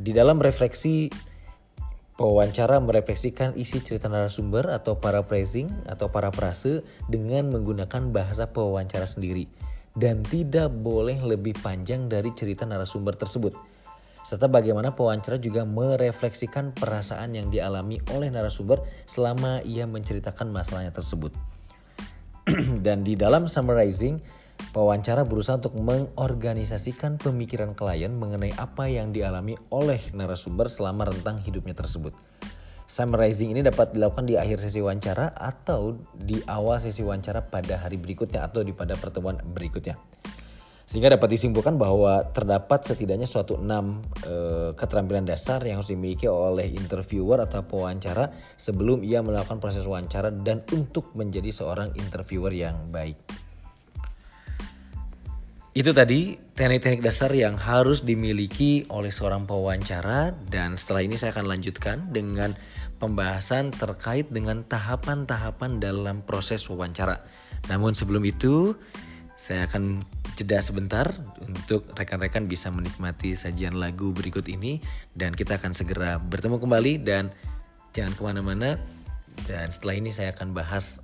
Di 0.00 0.16
dalam 0.16 0.40
refleksi 0.40 1.12
pewawancara 2.18 2.80
merefleksikan 2.80 3.54
isi 3.54 3.78
cerita 3.84 4.10
narasumber 4.10 4.72
atau 4.72 4.96
paraphrasing 4.96 5.70
atau 5.86 6.08
paraphrase 6.08 6.82
dengan 7.06 7.52
menggunakan 7.52 8.10
bahasa 8.10 8.50
pewawancara 8.50 9.06
sendiri 9.06 9.46
dan 9.94 10.26
tidak 10.26 10.70
boleh 10.70 11.18
lebih 11.22 11.54
panjang 11.62 12.10
dari 12.10 12.34
cerita 12.34 12.66
narasumber 12.66 13.14
tersebut 13.14 13.54
serta 14.28 14.44
bagaimana 14.44 14.92
pewawancara 14.92 15.40
juga 15.40 15.64
merefleksikan 15.64 16.76
perasaan 16.76 17.32
yang 17.32 17.48
dialami 17.48 17.96
oleh 18.12 18.28
narasumber 18.28 18.84
selama 19.08 19.64
ia 19.64 19.88
menceritakan 19.88 20.52
masalahnya 20.52 20.92
tersebut. 20.92 21.32
Dan 22.84 23.08
di 23.08 23.16
dalam 23.16 23.48
summarizing, 23.48 24.20
pewawancara 24.76 25.24
berusaha 25.24 25.56
untuk 25.56 25.80
mengorganisasikan 25.80 27.16
pemikiran 27.16 27.72
klien 27.72 28.12
mengenai 28.12 28.52
apa 28.60 28.84
yang 28.92 29.16
dialami 29.16 29.56
oleh 29.72 30.12
narasumber 30.12 30.68
selama 30.68 31.08
rentang 31.08 31.40
hidupnya 31.40 31.72
tersebut. 31.72 32.12
Summarizing 32.84 33.56
ini 33.56 33.64
dapat 33.64 33.96
dilakukan 33.96 34.28
di 34.28 34.36
akhir 34.36 34.60
sesi 34.60 34.84
wawancara 34.84 35.32
atau 35.40 35.96
di 36.12 36.36
awal 36.44 36.76
sesi 36.84 37.00
wawancara 37.00 37.48
pada 37.48 37.80
hari 37.80 37.96
berikutnya 37.96 38.44
atau 38.44 38.60
di 38.60 38.76
pada 38.76 38.92
pertemuan 38.92 39.40
berikutnya. 39.40 39.96
Sehingga 40.88 41.12
dapat 41.12 41.36
disimpulkan 41.36 41.76
bahwa 41.76 42.24
terdapat 42.32 42.80
setidaknya 42.80 43.28
suatu 43.28 43.60
enam 43.60 44.00
e, 44.24 44.72
keterampilan 44.72 45.28
dasar 45.28 45.60
yang 45.68 45.84
harus 45.84 45.92
dimiliki 45.92 46.24
oleh 46.24 46.64
interviewer 46.64 47.44
atau 47.44 47.60
pewawancara 47.60 48.32
sebelum 48.56 49.04
ia 49.04 49.20
melakukan 49.20 49.60
proses 49.60 49.84
wawancara 49.84 50.32
dan 50.32 50.64
untuk 50.72 51.12
menjadi 51.12 51.52
seorang 51.52 51.92
interviewer 51.92 52.56
yang 52.56 52.88
baik. 52.88 53.20
Itu 55.76 55.92
tadi 55.92 56.40
teknik-teknik 56.56 57.04
dasar 57.04 57.36
yang 57.36 57.60
harus 57.60 58.00
dimiliki 58.00 58.88
oleh 58.88 59.12
seorang 59.12 59.44
pewawancara 59.44 60.32
dan 60.48 60.80
setelah 60.80 61.04
ini 61.04 61.20
saya 61.20 61.36
akan 61.36 61.52
lanjutkan 61.52 62.08
dengan 62.08 62.56
pembahasan 62.96 63.76
terkait 63.76 64.32
dengan 64.32 64.64
tahapan-tahapan 64.64 65.84
dalam 65.84 66.24
proses 66.24 66.64
wawancara. 66.64 67.20
Namun 67.68 67.92
sebelum 67.92 68.24
itu, 68.24 68.72
saya 69.38 69.70
akan 69.70 70.02
jeda 70.38 70.62
sebentar 70.62 71.10
untuk 71.42 71.90
rekan-rekan 71.98 72.46
bisa 72.46 72.70
menikmati 72.70 73.34
sajian 73.34 73.74
lagu 73.74 74.14
berikut 74.14 74.46
ini. 74.46 74.78
Dan 75.10 75.34
kita 75.34 75.58
akan 75.58 75.74
segera 75.74 76.22
bertemu 76.22 76.62
kembali 76.62 77.02
dan 77.02 77.34
jangan 77.90 78.14
ke 78.14 78.22
mana-mana. 78.22 78.78
Dan 79.50 79.74
setelah 79.74 79.98
ini 79.98 80.14
saya 80.14 80.30
akan 80.30 80.54
bahas 80.54 81.02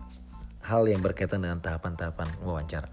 hal 0.62 0.87
yang 0.87 1.03
berkaitan 1.03 1.43
dengan 1.43 1.59
tahapan-tahapan 1.59 2.31
wawancara. 2.47 2.87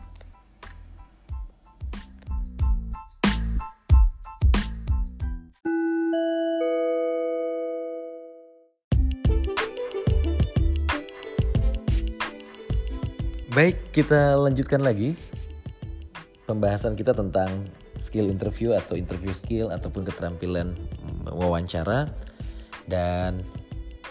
Baik, 13.51 13.91
kita 13.91 14.39
lanjutkan 14.39 14.79
lagi 14.79 15.11
pembahasan 16.51 16.99
kita 16.99 17.15
tentang 17.15 17.71
skill 17.95 18.27
interview 18.27 18.75
atau 18.75 18.99
interview 18.99 19.31
skill 19.31 19.71
ataupun 19.71 20.03
keterampilan 20.03 20.75
wawancara. 21.31 22.11
Dan 22.91 23.39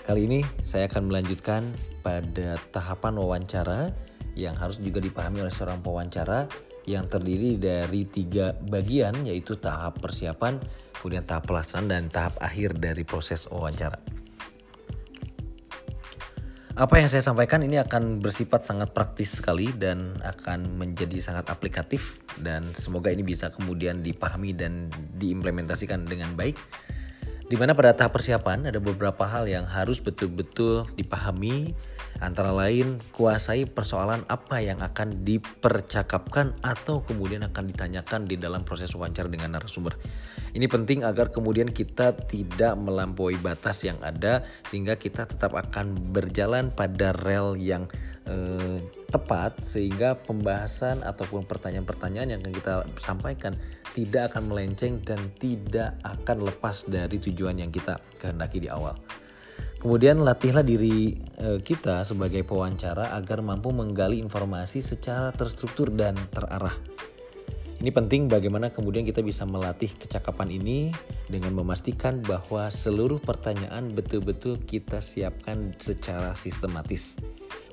kali 0.08 0.24
ini 0.24 0.40
saya 0.64 0.88
akan 0.88 1.12
melanjutkan 1.12 1.60
pada 2.00 2.56
tahapan 2.72 3.20
wawancara 3.20 3.92
yang 4.32 4.56
harus 4.56 4.80
juga 4.80 5.04
dipahami 5.04 5.44
oleh 5.44 5.52
seorang 5.52 5.84
pewawancara 5.84 6.48
yang 6.88 7.04
terdiri 7.12 7.60
dari 7.60 8.08
tiga 8.08 8.56
bagian 8.72 9.12
yaitu 9.28 9.60
tahap 9.60 10.00
persiapan, 10.00 10.56
kemudian 10.96 11.28
tahap 11.28 11.44
pelaksanaan 11.44 11.92
dan 11.92 12.02
tahap 12.08 12.40
akhir 12.40 12.80
dari 12.80 13.04
proses 13.04 13.44
wawancara 13.52 14.19
apa 16.78 17.02
yang 17.02 17.10
saya 17.10 17.18
sampaikan 17.18 17.66
ini 17.66 17.82
akan 17.82 18.22
bersifat 18.22 18.62
sangat 18.62 18.94
praktis 18.94 19.42
sekali 19.42 19.74
dan 19.74 20.14
akan 20.22 20.78
menjadi 20.78 21.18
sangat 21.18 21.50
aplikatif 21.50 22.22
dan 22.38 22.62
semoga 22.78 23.10
ini 23.10 23.26
bisa 23.26 23.50
kemudian 23.50 24.06
dipahami 24.06 24.54
dan 24.54 24.86
diimplementasikan 25.18 26.06
dengan 26.06 26.38
baik. 26.38 26.54
Di 27.50 27.58
mana 27.58 27.74
pada 27.74 27.90
tahap 27.98 28.14
persiapan 28.14 28.70
ada 28.70 28.78
beberapa 28.78 29.26
hal 29.26 29.50
yang 29.50 29.66
harus 29.66 29.98
betul-betul 29.98 30.86
dipahami. 30.94 31.74
Antara 32.22 32.54
lain 32.54 33.02
kuasai 33.10 33.66
persoalan 33.66 34.22
apa 34.30 34.62
yang 34.62 34.78
akan 34.78 35.26
dipercakapkan 35.26 36.54
atau 36.62 37.02
kemudian 37.02 37.42
akan 37.42 37.74
ditanyakan 37.74 38.30
di 38.30 38.38
dalam 38.38 38.62
proses 38.62 38.94
wawancara 38.94 39.26
dengan 39.26 39.58
narasumber. 39.58 39.98
Ini 40.54 40.70
penting 40.70 41.02
agar 41.02 41.34
kemudian 41.34 41.74
kita 41.74 42.14
tidak 42.30 42.78
melampaui 42.78 43.34
batas 43.38 43.86
yang 43.86 43.98
ada 44.02 44.46
Sehingga 44.66 44.94
kita 44.98 45.26
tetap 45.26 45.54
akan 45.54 46.14
berjalan 46.14 46.70
pada 46.70 47.10
rel 47.18 47.58
yang 47.58 47.90
eh, 48.30 48.78
tepat 49.10 49.58
Sehingga 49.60 50.14
pembahasan 50.22 51.02
ataupun 51.02 51.44
pertanyaan-pertanyaan 51.44 52.38
yang 52.38 52.40
akan 52.40 52.54
kita 52.54 52.86
sampaikan 53.02 53.58
tidak 53.90 54.30
akan 54.32 54.54
melenceng 54.54 55.02
dan 55.02 55.18
tidak 55.42 55.98
akan 56.06 56.46
lepas 56.46 56.86
dari 56.86 57.18
tujuan 57.18 57.58
yang 57.58 57.74
kita 57.74 57.98
kehendaki 58.22 58.62
di 58.62 58.70
awal. 58.70 58.94
Kemudian 59.80 60.20
latihlah 60.20 60.60
diri 60.60 61.16
e, 61.40 61.56
kita 61.64 62.04
sebagai 62.04 62.44
pewawancara 62.44 63.16
agar 63.16 63.40
mampu 63.40 63.72
menggali 63.72 64.20
informasi 64.20 64.84
secara 64.84 65.32
terstruktur 65.32 65.88
dan 65.88 66.12
terarah. 66.28 66.89
Ini 67.80 67.88
penting 67.96 68.28
bagaimana 68.28 68.68
kemudian 68.68 69.08
kita 69.08 69.24
bisa 69.24 69.48
melatih 69.48 69.88
kecakapan 69.96 70.52
ini 70.52 70.92
dengan 71.32 71.56
memastikan 71.56 72.20
bahwa 72.20 72.68
seluruh 72.68 73.16
pertanyaan 73.16 73.96
betul-betul 73.96 74.60
kita 74.68 75.00
siapkan 75.00 75.72
secara 75.80 76.36
sistematis 76.36 77.16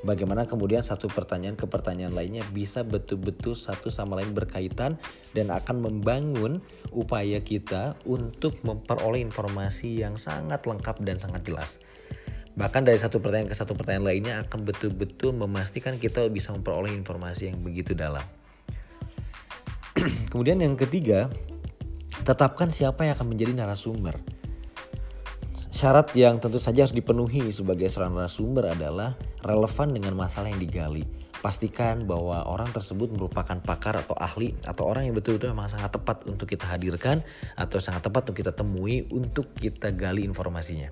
bagaimana 0.06 0.46
kemudian 0.46 0.86
satu 0.86 1.10
pertanyaan 1.10 1.58
ke 1.58 1.66
pertanyaan 1.66 2.14
lainnya 2.14 2.48
bisa 2.54 2.86
betul-betul 2.86 3.58
satu 3.58 3.90
sama 3.90 4.20
lain 4.20 4.36
berkaitan 4.36 5.00
dan 5.34 5.50
akan 5.50 5.82
membangun 5.82 6.62
upaya 6.94 7.42
kita 7.42 7.98
untuk 8.06 8.60
memperoleh 8.62 9.24
informasi 9.24 10.00
yang 10.04 10.16
sangat 10.16 10.66
lengkap 10.68 11.02
dan 11.02 11.18
sangat 11.18 11.42
jelas. 11.48 11.82
Bahkan 12.58 12.90
dari 12.90 12.98
satu 12.98 13.22
pertanyaan 13.22 13.54
ke 13.54 13.58
satu 13.58 13.78
pertanyaan 13.78 14.08
lainnya 14.08 14.34
akan 14.42 14.66
betul-betul 14.66 15.36
memastikan 15.36 16.00
kita 16.02 16.26
bisa 16.34 16.50
memperoleh 16.56 16.90
informasi 16.90 17.54
yang 17.54 17.62
begitu 17.62 17.94
dalam. 17.94 18.26
Kemudian 20.32 20.62
yang 20.62 20.78
ketiga, 20.78 21.30
tetapkan 22.24 22.70
siapa 22.70 23.06
yang 23.06 23.18
akan 23.18 23.34
menjadi 23.34 23.54
narasumber. 23.58 24.18
Syarat 25.78 26.10
yang 26.18 26.42
tentu 26.42 26.58
saja 26.58 26.90
harus 26.90 26.96
dipenuhi 26.96 27.54
sebagai 27.54 27.86
seorang 27.86 28.18
narasumber 28.18 28.74
adalah 28.74 29.14
relevan 29.46 29.94
dengan 29.94 30.18
masalah 30.18 30.50
yang 30.50 30.58
digali. 30.58 31.06
Pastikan 31.38 32.10
bahwa 32.10 32.50
orang 32.50 32.74
tersebut 32.74 33.14
merupakan 33.14 33.62
pakar 33.62 33.94
atau 33.94 34.18
ahli 34.18 34.58
atau 34.66 34.90
orang 34.90 35.06
yang 35.06 35.14
betul-betul 35.14 35.54
memang 35.54 35.70
sangat 35.70 35.94
tepat 35.94 36.26
untuk 36.26 36.50
kita 36.50 36.66
hadirkan 36.66 37.22
atau 37.54 37.78
sangat 37.78 38.10
tepat 38.10 38.26
untuk 38.26 38.42
kita 38.42 38.58
temui 38.58 39.06
untuk 39.14 39.54
kita 39.54 39.94
gali 39.94 40.26
informasinya. 40.26 40.90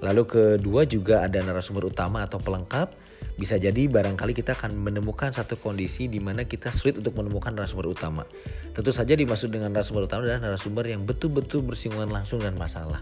Lalu 0.00 0.22
kedua 0.24 0.88
juga 0.88 1.20
ada 1.20 1.44
narasumber 1.44 1.92
utama 1.92 2.24
atau 2.24 2.40
pelengkap. 2.40 2.96
Bisa 3.40 3.56
jadi 3.56 3.88
barangkali 3.88 4.36
kita 4.36 4.52
akan 4.52 4.76
menemukan 4.76 5.32
satu 5.32 5.56
kondisi 5.56 6.12
di 6.12 6.20
mana 6.20 6.44
kita 6.44 6.68
sulit 6.68 7.00
untuk 7.00 7.16
menemukan 7.16 7.56
narasumber 7.56 7.88
utama. 7.88 8.28
Tentu 8.76 8.92
saja 8.92 9.16
dimaksud 9.16 9.48
dengan 9.48 9.72
narasumber 9.72 10.04
utama 10.04 10.28
adalah 10.28 10.52
narasumber 10.52 10.84
yang 10.88 11.08
betul-betul 11.08 11.64
bersinggungan 11.64 12.12
langsung 12.12 12.44
dengan 12.44 12.60
masalah. 12.60 13.00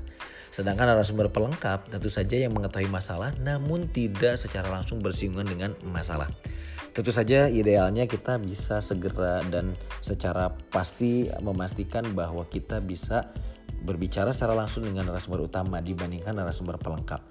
Sedangkan 0.54 0.90
narasumber 0.90 1.30
pelengkap 1.30 1.86
tentu 1.90 2.10
saja 2.10 2.34
yang 2.38 2.50
mengetahui 2.50 2.90
masalah 2.90 3.30
namun 3.38 3.86
tidak 3.90 4.38
secara 4.38 4.66
langsung 4.66 4.98
bersinggungan 4.98 5.46
dengan 5.46 5.70
masalah. 5.86 6.26
Tentu 6.90 7.14
saja 7.14 7.46
idealnya 7.46 8.10
kita 8.10 8.42
bisa 8.42 8.82
segera 8.82 9.38
dan 9.46 9.78
secara 10.02 10.50
pasti 10.70 11.30
memastikan 11.38 12.02
bahwa 12.10 12.42
kita 12.50 12.82
bisa 12.82 13.30
berbicara 13.86 14.34
secara 14.34 14.58
langsung 14.58 14.82
dengan 14.82 15.06
narasumber 15.06 15.46
utama 15.46 15.78
dibandingkan 15.78 16.34
narasumber 16.34 16.74
pelengkap. 16.74 17.22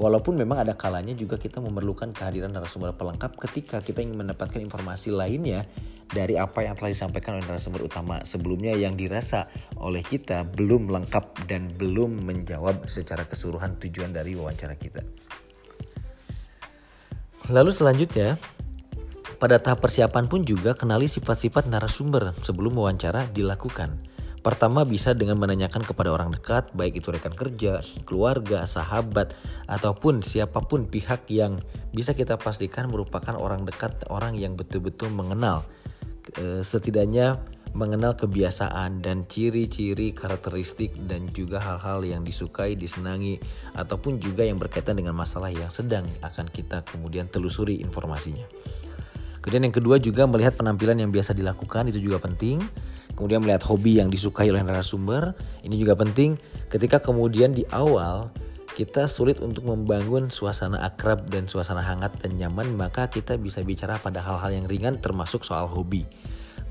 Walaupun 0.00 0.32
memang 0.32 0.64
ada 0.64 0.72
kalanya 0.80 1.12
juga 1.12 1.36
kita 1.36 1.60
memerlukan 1.60 2.16
kehadiran 2.16 2.48
narasumber 2.56 2.96
pelengkap 2.96 3.36
ketika 3.36 3.84
kita 3.84 4.00
ingin 4.00 4.16
mendapatkan 4.16 4.56
informasi 4.56 5.12
lainnya 5.12 5.68
dari 6.08 6.40
apa 6.40 6.64
yang 6.64 6.72
telah 6.72 6.88
disampaikan 6.88 7.36
oleh 7.36 7.44
narasumber 7.44 7.84
utama 7.84 8.24
sebelumnya 8.24 8.72
yang 8.72 8.96
dirasa 8.96 9.52
oleh 9.76 10.00
kita 10.00 10.48
belum 10.48 10.88
lengkap 10.88 11.44
dan 11.44 11.68
belum 11.76 12.24
menjawab 12.24 12.88
secara 12.88 13.28
keseluruhan 13.28 13.76
tujuan 13.76 14.16
dari 14.16 14.32
wawancara 14.40 14.72
kita. 14.80 15.04
Lalu 17.52 17.68
selanjutnya, 17.68 18.40
pada 19.36 19.60
tahap 19.60 19.84
persiapan 19.84 20.32
pun 20.32 20.48
juga 20.48 20.72
kenali 20.72 21.12
sifat-sifat 21.12 21.68
narasumber 21.68 22.32
sebelum 22.40 22.72
wawancara 22.72 23.28
dilakukan. 23.36 24.09
Pertama 24.40 24.88
bisa 24.88 25.12
dengan 25.12 25.36
menanyakan 25.36 25.84
kepada 25.84 26.08
orang 26.08 26.32
dekat, 26.32 26.72
baik 26.72 27.04
itu 27.04 27.12
rekan 27.12 27.36
kerja, 27.36 27.84
keluarga, 28.08 28.64
sahabat, 28.64 29.36
ataupun 29.68 30.24
siapa 30.24 30.64
pun 30.64 30.88
pihak 30.88 31.28
yang 31.28 31.60
bisa 31.92 32.16
kita 32.16 32.40
pastikan 32.40 32.88
merupakan 32.88 33.36
orang 33.36 33.68
dekat, 33.68 33.92
orang 34.08 34.32
yang 34.40 34.56
betul-betul 34.56 35.12
mengenal. 35.12 35.68
E, 36.40 36.64
setidaknya 36.64 37.36
mengenal 37.76 38.16
kebiasaan 38.16 39.04
dan 39.04 39.28
ciri-ciri 39.28 40.16
karakteristik 40.16 40.96
dan 41.04 41.28
juga 41.36 41.60
hal-hal 41.60 42.00
yang 42.00 42.24
disukai, 42.24 42.80
disenangi, 42.80 43.36
ataupun 43.76 44.24
juga 44.24 44.48
yang 44.48 44.56
berkaitan 44.56 44.96
dengan 44.96 45.12
masalah 45.12 45.52
yang 45.52 45.68
sedang 45.68 46.08
akan 46.24 46.48
kita 46.48 46.80
kemudian 46.88 47.28
telusuri 47.28 47.76
informasinya. 47.84 48.48
Kemudian 49.44 49.68
yang 49.68 49.76
kedua 49.76 49.96
juga 50.00 50.24
melihat 50.24 50.56
penampilan 50.56 50.96
yang 50.96 51.12
biasa 51.12 51.36
dilakukan 51.36 51.92
itu 51.92 52.00
juga 52.00 52.24
penting 52.24 52.60
kemudian 53.20 53.44
melihat 53.44 53.60
hobi 53.68 54.00
yang 54.00 54.08
disukai 54.08 54.48
oleh 54.48 54.64
narasumber 54.64 55.36
ini 55.60 55.76
juga 55.76 55.92
penting 55.92 56.40
ketika 56.72 56.96
kemudian 56.96 57.52
di 57.52 57.68
awal 57.68 58.32
kita 58.72 59.04
sulit 59.04 59.44
untuk 59.44 59.68
membangun 59.68 60.32
suasana 60.32 60.80
akrab 60.80 61.28
dan 61.28 61.44
suasana 61.44 61.84
hangat 61.84 62.16
dan 62.24 62.40
nyaman 62.40 62.72
maka 62.72 63.12
kita 63.12 63.36
bisa 63.36 63.60
bicara 63.60 64.00
pada 64.00 64.24
hal-hal 64.24 64.48
yang 64.56 64.64
ringan 64.64 64.96
termasuk 64.96 65.44
soal 65.44 65.68
hobi 65.68 66.08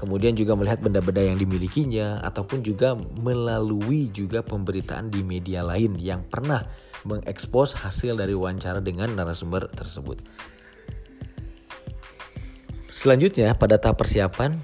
kemudian 0.01 0.33
juga 0.33 0.57
melihat 0.57 0.81
benda-benda 0.81 1.21
yang 1.21 1.37
dimilikinya 1.37 2.17
ataupun 2.25 2.65
juga 2.65 2.97
melalui 3.21 4.09
juga 4.09 4.41
pemberitaan 4.41 5.13
di 5.13 5.21
media 5.21 5.61
lain 5.61 6.01
yang 6.01 6.25
pernah 6.25 6.65
mengekspos 7.05 7.77
hasil 7.77 8.17
dari 8.17 8.33
wawancara 8.33 8.83
dengan 8.83 9.11
narasumber 9.15 9.71
tersebut. 9.71 10.19
Selanjutnya 12.89 13.55
pada 13.55 13.79
tahap 13.79 14.03
persiapan 14.03 14.59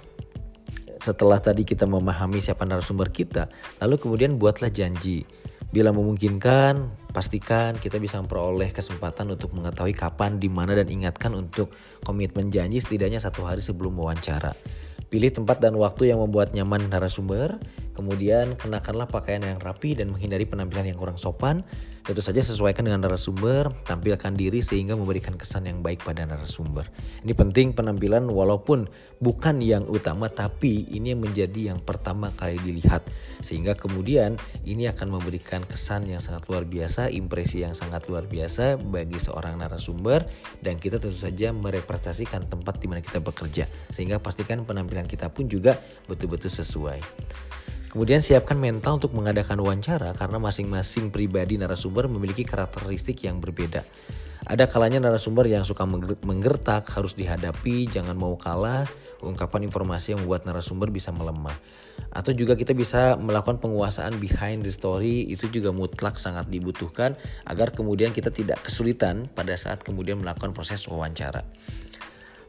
setelah 1.05 1.37
tadi 1.37 1.61
kita 1.61 1.85
memahami 1.85 2.41
siapa 2.41 2.65
narasumber 2.65 3.13
kita, 3.13 3.45
lalu 3.77 4.01
kemudian 4.01 4.41
buatlah 4.41 4.73
janji. 4.73 5.21
Bila 5.69 5.93
memungkinkan, 5.93 7.05
pastikan 7.13 7.77
kita 7.77 8.01
bisa 8.01 8.17
memperoleh 8.17 8.73
kesempatan 8.73 9.29
untuk 9.29 9.53
mengetahui 9.53 9.93
kapan, 9.93 10.41
di 10.41 10.49
mana, 10.49 10.73
dan 10.73 10.89
ingatkan 10.89 11.37
untuk 11.37 11.77
komitmen 12.01 12.49
janji 12.49 12.81
setidaknya 12.81 13.21
satu 13.21 13.45
hari 13.45 13.61
sebelum 13.61 13.93
wawancara. 14.01 14.57
Pilih 15.13 15.29
tempat 15.29 15.61
dan 15.61 15.77
waktu 15.77 16.09
yang 16.09 16.25
membuat 16.25 16.57
nyaman 16.57 16.89
narasumber, 16.89 17.61
kemudian 17.95 18.59
kenakanlah 18.59 19.07
pakaian 19.07 19.41
yang 19.41 19.57
rapi 19.57 19.95
dan 19.95 20.11
menghindari 20.11 20.43
penampilan 20.43 20.91
yang 20.91 20.99
kurang 20.99 21.15
sopan. 21.15 21.63
Tentu 22.05 22.21
saja 22.21 22.37
sesuaikan 22.37 22.85
dengan 22.85 23.01
narasumber, 23.01 23.73
tampilkan 23.81 24.37
diri 24.37 24.61
sehingga 24.61 24.93
memberikan 24.93 25.41
kesan 25.41 25.65
yang 25.65 25.81
baik 25.81 26.05
pada 26.05 26.21
narasumber. 26.21 26.85
Ini 27.25 27.33
penting 27.33 27.73
penampilan 27.73 28.29
walaupun 28.29 28.85
bukan 29.25 29.57
yang 29.57 29.89
utama 29.89 30.29
tapi 30.29 30.85
ini 30.93 31.17
yang 31.17 31.25
menjadi 31.25 31.73
yang 31.73 31.81
pertama 31.81 32.29
kali 32.37 32.61
dilihat. 32.61 33.01
Sehingga 33.41 33.73
kemudian 33.73 34.37
ini 34.69 34.85
akan 34.85 35.17
memberikan 35.17 35.65
kesan 35.65 36.05
yang 36.05 36.21
sangat 36.21 36.45
luar 36.45 36.69
biasa, 36.69 37.09
impresi 37.09 37.65
yang 37.65 37.73
sangat 37.73 38.05
luar 38.05 38.29
biasa 38.29 38.77
bagi 38.77 39.17
seorang 39.17 39.57
narasumber 39.57 40.29
dan 40.61 40.77
kita 40.77 41.01
tentu 41.01 41.17
saja 41.17 41.49
merepresentasikan 41.57 42.45
tempat 42.45 42.77
di 42.77 42.85
mana 42.85 43.01
kita 43.01 43.17
bekerja. 43.17 43.65
Sehingga 43.89 44.21
pastikan 44.21 44.61
penampilan 44.61 45.09
kita 45.09 45.33
pun 45.33 45.49
juga 45.49 45.81
betul-betul 46.05 46.53
sesuai. 46.53 47.01
Kemudian 47.95 48.19
siapkan 48.19 48.59
mental 48.59 48.99
untuk 48.99 49.15
mengadakan 49.15 49.55
wawancara 49.63 50.11
karena 50.19 50.35
masing-masing 50.35 51.15
pribadi 51.15 51.55
narasumber 51.55 52.11
memiliki 52.11 52.43
karakteristik 52.43 53.23
yang 53.23 53.39
berbeda. 53.39 53.87
Ada 54.43 54.67
kalanya 54.67 54.99
narasumber 54.99 55.47
yang 55.47 55.63
suka 55.63 55.87
menggertak 56.27 56.91
harus 56.91 57.15
dihadapi, 57.15 57.87
jangan 57.87 58.19
mau 58.19 58.35
kalah, 58.35 58.83
ungkapan 59.23 59.71
informasi 59.71 60.11
yang 60.11 60.27
membuat 60.27 60.43
narasumber 60.43 60.91
bisa 60.91 61.15
melemah. 61.15 61.55
Atau 62.11 62.35
juga 62.35 62.59
kita 62.59 62.75
bisa 62.75 63.15
melakukan 63.15 63.63
penguasaan 63.63 64.19
behind 64.19 64.67
the 64.67 64.75
story 64.75 65.31
itu 65.31 65.47
juga 65.47 65.71
mutlak 65.71 66.19
sangat 66.19 66.51
dibutuhkan 66.51 67.15
agar 67.47 67.71
kemudian 67.71 68.11
kita 68.11 68.27
tidak 68.27 68.59
kesulitan 68.59 69.31
pada 69.31 69.55
saat 69.55 69.87
kemudian 69.87 70.19
melakukan 70.19 70.51
proses 70.51 70.83
wawancara. 70.83 71.47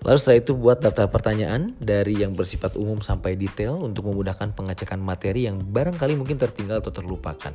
Lalu 0.04 0.16
setelah 0.20 0.38
itu 0.38 0.52
buat 0.52 0.78
daftar 0.82 1.08
pertanyaan 1.08 1.72
dari 1.80 2.20
yang 2.20 2.36
bersifat 2.36 2.76
umum 2.76 3.00
sampai 3.00 3.38
detail 3.38 3.80
untuk 3.80 4.12
memudahkan 4.12 4.52
pengecekan 4.52 5.00
materi 5.00 5.48
yang 5.48 5.62
barangkali 5.62 6.18
mungkin 6.18 6.36
tertinggal 6.36 6.84
atau 6.84 6.92
terlupakan. 6.92 7.54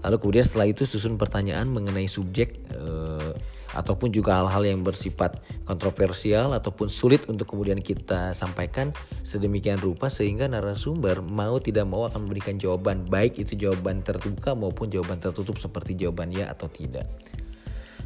Lalu 0.00 0.16
kemudian 0.16 0.44
setelah 0.44 0.68
itu 0.72 0.88
susun 0.88 1.20
pertanyaan 1.20 1.68
mengenai 1.68 2.08
subjek 2.08 2.56
eh, 2.72 3.32
ataupun 3.74 4.10
juga 4.10 4.42
hal-hal 4.42 4.66
yang 4.66 4.80
bersifat 4.82 5.38
kontroversial 5.68 6.50
ataupun 6.56 6.90
sulit 6.90 7.22
untuk 7.30 7.54
kemudian 7.54 7.78
kita 7.78 8.34
sampaikan 8.34 8.90
sedemikian 9.22 9.78
rupa 9.78 10.10
sehingga 10.10 10.50
narasumber 10.50 11.22
mau 11.22 11.62
tidak 11.62 11.86
mau 11.86 12.08
akan 12.10 12.26
memberikan 12.26 12.58
jawaban 12.58 13.06
baik 13.06 13.38
itu 13.38 13.54
jawaban 13.54 14.02
terbuka 14.02 14.58
maupun 14.58 14.90
jawaban 14.90 15.22
tertutup 15.22 15.54
seperti 15.60 15.94
jawaban 15.94 16.34
ya 16.34 16.50
atau 16.50 16.66
tidak. 16.66 17.06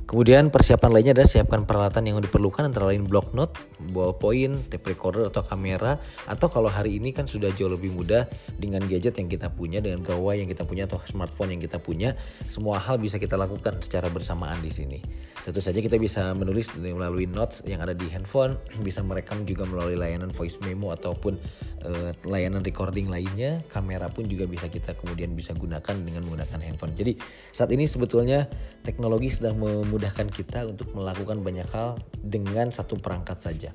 Kemudian 0.04 0.52
persiapan 0.52 0.90
lainnya 0.92 1.12
adalah 1.16 1.30
siapkan 1.32 1.64
peralatan 1.64 2.04
yang 2.04 2.20
diperlukan 2.20 2.68
antara 2.68 2.92
lain 2.92 3.08
block 3.08 3.32
note, 3.32 3.56
ballpoint, 3.96 4.68
tape 4.68 4.92
recorder 4.92 5.32
atau 5.32 5.40
kamera 5.40 5.96
atau 6.28 6.52
kalau 6.52 6.68
hari 6.68 7.00
ini 7.00 7.16
kan 7.16 7.24
sudah 7.24 7.48
jauh 7.56 7.72
lebih 7.72 7.88
mudah 7.96 8.28
dengan 8.60 8.84
gadget 8.84 9.16
yang 9.16 9.32
kita 9.32 9.48
punya 9.48 9.80
dengan 9.80 10.04
gawai 10.04 10.44
yang 10.44 10.48
kita 10.52 10.68
punya 10.68 10.84
atau 10.84 11.00
smartphone 11.08 11.56
yang 11.56 11.62
kita 11.64 11.80
punya 11.80 12.12
semua 12.44 12.76
hal 12.76 13.00
bisa 13.00 13.16
kita 13.16 13.40
lakukan 13.40 13.80
secara 13.80 14.12
bersamaan 14.12 14.60
di 14.60 14.68
sini. 14.68 15.00
Tentu 15.40 15.64
saja 15.64 15.80
kita 15.80 15.96
bisa 15.96 16.36
menulis 16.36 16.72
melalui 16.76 17.24
notes 17.24 17.64
yang 17.64 17.80
ada 17.80 17.96
di 17.96 18.04
handphone, 18.12 18.60
bisa 18.86 19.00
merekam 19.00 19.48
juga 19.48 19.64
melalui 19.64 19.96
layanan 19.96 20.28
voice 20.36 20.60
memo 20.60 20.92
ataupun 20.92 21.40
uh, 21.80 22.12
layanan 22.28 22.60
recording 22.60 23.08
lainnya, 23.08 23.64
kamera 23.72 24.12
pun 24.12 24.28
juga 24.28 24.44
bisa 24.44 24.68
kita 24.68 24.92
kemudian 25.00 25.32
bisa 25.32 25.56
gunakan 25.56 25.96
dengan 25.96 26.28
menggunakan 26.28 26.60
handphone. 26.60 26.92
Jadi 26.92 27.16
saat 27.56 27.72
ini 27.72 27.88
sebetulnya 27.88 28.44
teknologi 28.84 29.32
sudah 29.32 29.56
mem 29.56 29.93
memudahkan 29.94 30.26
kita 30.34 30.66
untuk 30.66 30.90
melakukan 30.90 31.38
banyak 31.46 31.70
hal 31.70 32.02
dengan 32.18 32.74
satu 32.74 32.98
perangkat 32.98 33.38
saja. 33.38 33.70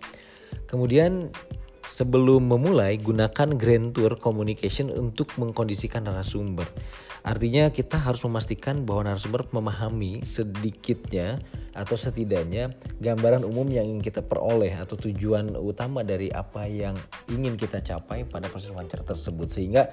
Kemudian 0.67 1.31
sebelum 1.87 2.51
memulai 2.51 2.99
gunakan 2.99 3.55
Grand 3.55 3.95
Tour 3.95 4.19
Communication 4.19 4.91
untuk 4.91 5.31
mengkondisikan 5.39 6.03
narasumber. 6.03 6.67
Artinya 7.23 7.71
kita 7.71 7.95
harus 7.99 8.19
memastikan 8.27 8.83
bahwa 8.83 9.07
narasumber 9.11 9.47
memahami 9.55 10.23
sedikitnya 10.27 11.39
atau 11.71 11.95
setidaknya 11.95 12.75
gambaran 12.99 13.47
umum 13.47 13.67
yang 13.71 13.87
ingin 13.87 14.03
kita 14.03 14.19
peroleh 14.19 14.71
atau 14.75 14.99
tujuan 14.99 15.55
utama 15.55 16.03
dari 16.03 16.31
apa 16.31 16.67
yang 16.67 16.95
ingin 17.31 17.55
kita 17.55 17.79
capai 17.79 18.27
pada 18.27 18.51
proses 18.51 18.71
wawancara 18.71 19.03
tersebut 19.03 19.47
sehingga 19.51 19.91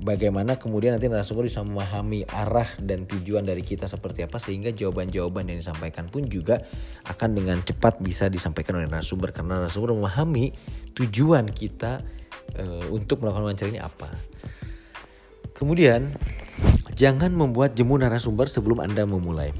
bagaimana 0.00 0.56
kemudian 0.56 0.96
nanti 0.96 1.06
narasumber 1.06 1.46
bisa 1.46 1.60
memahami 1.60 2.24
arah 2.24 2.66
dan 2.80 3.04
tujuan 3.04 3.44
dari 3.44 3.60
kita 3.60 3.84
seperti 3.84 4.24
apa 4.24 4.40
sehingga 4.40 4.72
jawaban-jawaban 4.72 5.52
yang 5.52 5.60
disampaikan 5.60 6.08
pun 6.08 6.24
juga 6.26 6.64
akan 7.04 7.36
dengan 7.36 7.60
cepat 7.60 8.00
bisa 8.00 8.32
disampaikan 8.32 8.80
oleh 8.80 8.88
narasumber 8.88 9.30
karena 9.30 9.60
narasumber 9.60 9.92
memahami 9.92 10.56
tujuan 10.96 11.52
kita 11.52 12.00
e, 12.56 12.64
untuk 12.88 13.20
melakukan 13.20 13.44
wawancara 13.52 13.68
ini 13.70 13.80
apa. 13.80 14.08
Kemudian 15.52 16.16
jangan 16.96 17.32
membuat 17.36 17.76
jemu 17.76 18.00
narasumber 18.00 18.48
sebelum 18.48 18.80
Anda 18.80 19.04
memulai. 19.04 19.52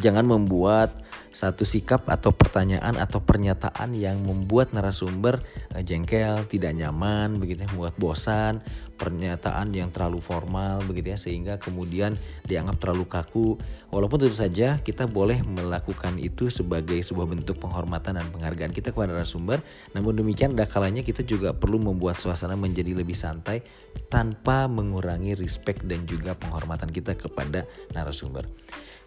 Jangan 0.00 0.24
membuat 0.24 0.99
satu 1.30 1.62
sikap 1.62 2.10
atau 2.10 2.34
pertanyaan 2.34 2.98
atau 2.98 3.22
pernyataan 3.22 3.94
yang 3.94 4.18
membuat 4.22 4.74
narasumber 4.74 5.38
uh, 5.74 5.82
jengkel, 5.82 6.42
tidak 6.50 6.74
nyaman, 6.74 7.38
begitu 7.38 7.64
ya, 7.64 7.68
membuat 7.70 7.94
bosan, 7.96 8.58
pernyataan 9.00 9.72
yang 9.72 9.88
terlalu 9.88 10.20
formal 10.20 10.84
begitu 10.84 11.16
ya 11.16 11.18
sehingga 11.18 11.56
kemudian 11.56 12.12
dianggap 12.44 12.76
terlalu 12.76 13.08
kaku. 13.08 13.48
Walaupun 13.88 14.28
tentu 14.28 14.36
saja 14.36 14.76
kita 14.84 15.08
boleh 15.08 15.40
melakukan 15.40 16.20
itu 16.20 16.52
sebagai 16.52 17.00
sebuah 17.00 17.32
bentuk 17.32 17.56
penghormatan 17.58 18.20
dan 18.20 18.28
penghargaan 18.28 18.76
kita 18.76 18.92
kepada 18.92 19.16
narasumber, 19.16 19.64
namun 19.96 20.20
demikian 20.20 20.52
ada 20.52 20.68
kalanya 20.68 21.00
kita 21.00 21.24
juga 21.24 21.56
perlu 21.56 21.80
membuat 21.80 22.20
suasana 22.20 22.54
menjadi 22.54 22.92
lebih 22.92 23.16
santai 23.16 23.64
tanpa 24.12 24.68
mengurangi 24.68 25.32
respect 25.34 25.88
dan 25.88 26.04
juga 26.04 26.36
penghormatan 26.36 26.92
kita 26.92 27.16
kepada 27.16 27.64
narasumber. 27.96 28.44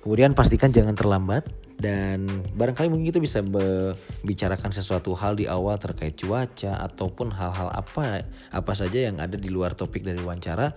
Kemudian 0.03 0.35
pastikan 0.35 0.67
jangan 0.67 0.99
terlambat 0.99 1.47
dan 1.79 2.27
barangkali 2.59 2.91
mungkin 2.91 3.07
kita 3.07 3.23
bisa 3.23 3.39
membicarakan 3.39 4.75
sesuatu 4.75 5.15
hal 5.15 5.39
di 5.39 5.47
awal 5.47 5.79
terkait 5.79 6.19
cuaca 6.19 6.75
ataupun 6.83 7.31
hal-hal 7.31 7.71
apa 7.71 8.27
apa 8.51 8.73
saja 8.75 9.07
yang 9.07 9.23
ada 9.23 9.39
di 9.39 9.47
luar 9.47 9.79
topik 9.79 10.03
dari 10.03 10.19
wawancara. 10.19 10.75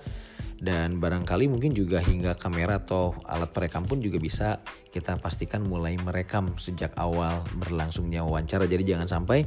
Dan 0.57 1.03
barangkali 1.03 1.51
mungkin 1.51 1.75
juga 1.75 1.99
hingga 1.99 2.39
kamera 2.39 2.79
atau 2.79 3.19
alat 3.27 3.51
perekam 3.51 3.83
pun 3.83 3.99
juga 3.99 4.23
bisa 4.23 4.63
kita 4.95 5.19
pastikan 5.19 5.67
mulai 5.67 5.99
merekam 5.99 6.55
sejak 6.57 6.95
awal 6.95 7.43
berlangsungnya 7.59 8.23
wawancara. 8.23 8.71
Jadi 8.71 8.95
jangan 8.95 9.11
sampai 9.11 9.43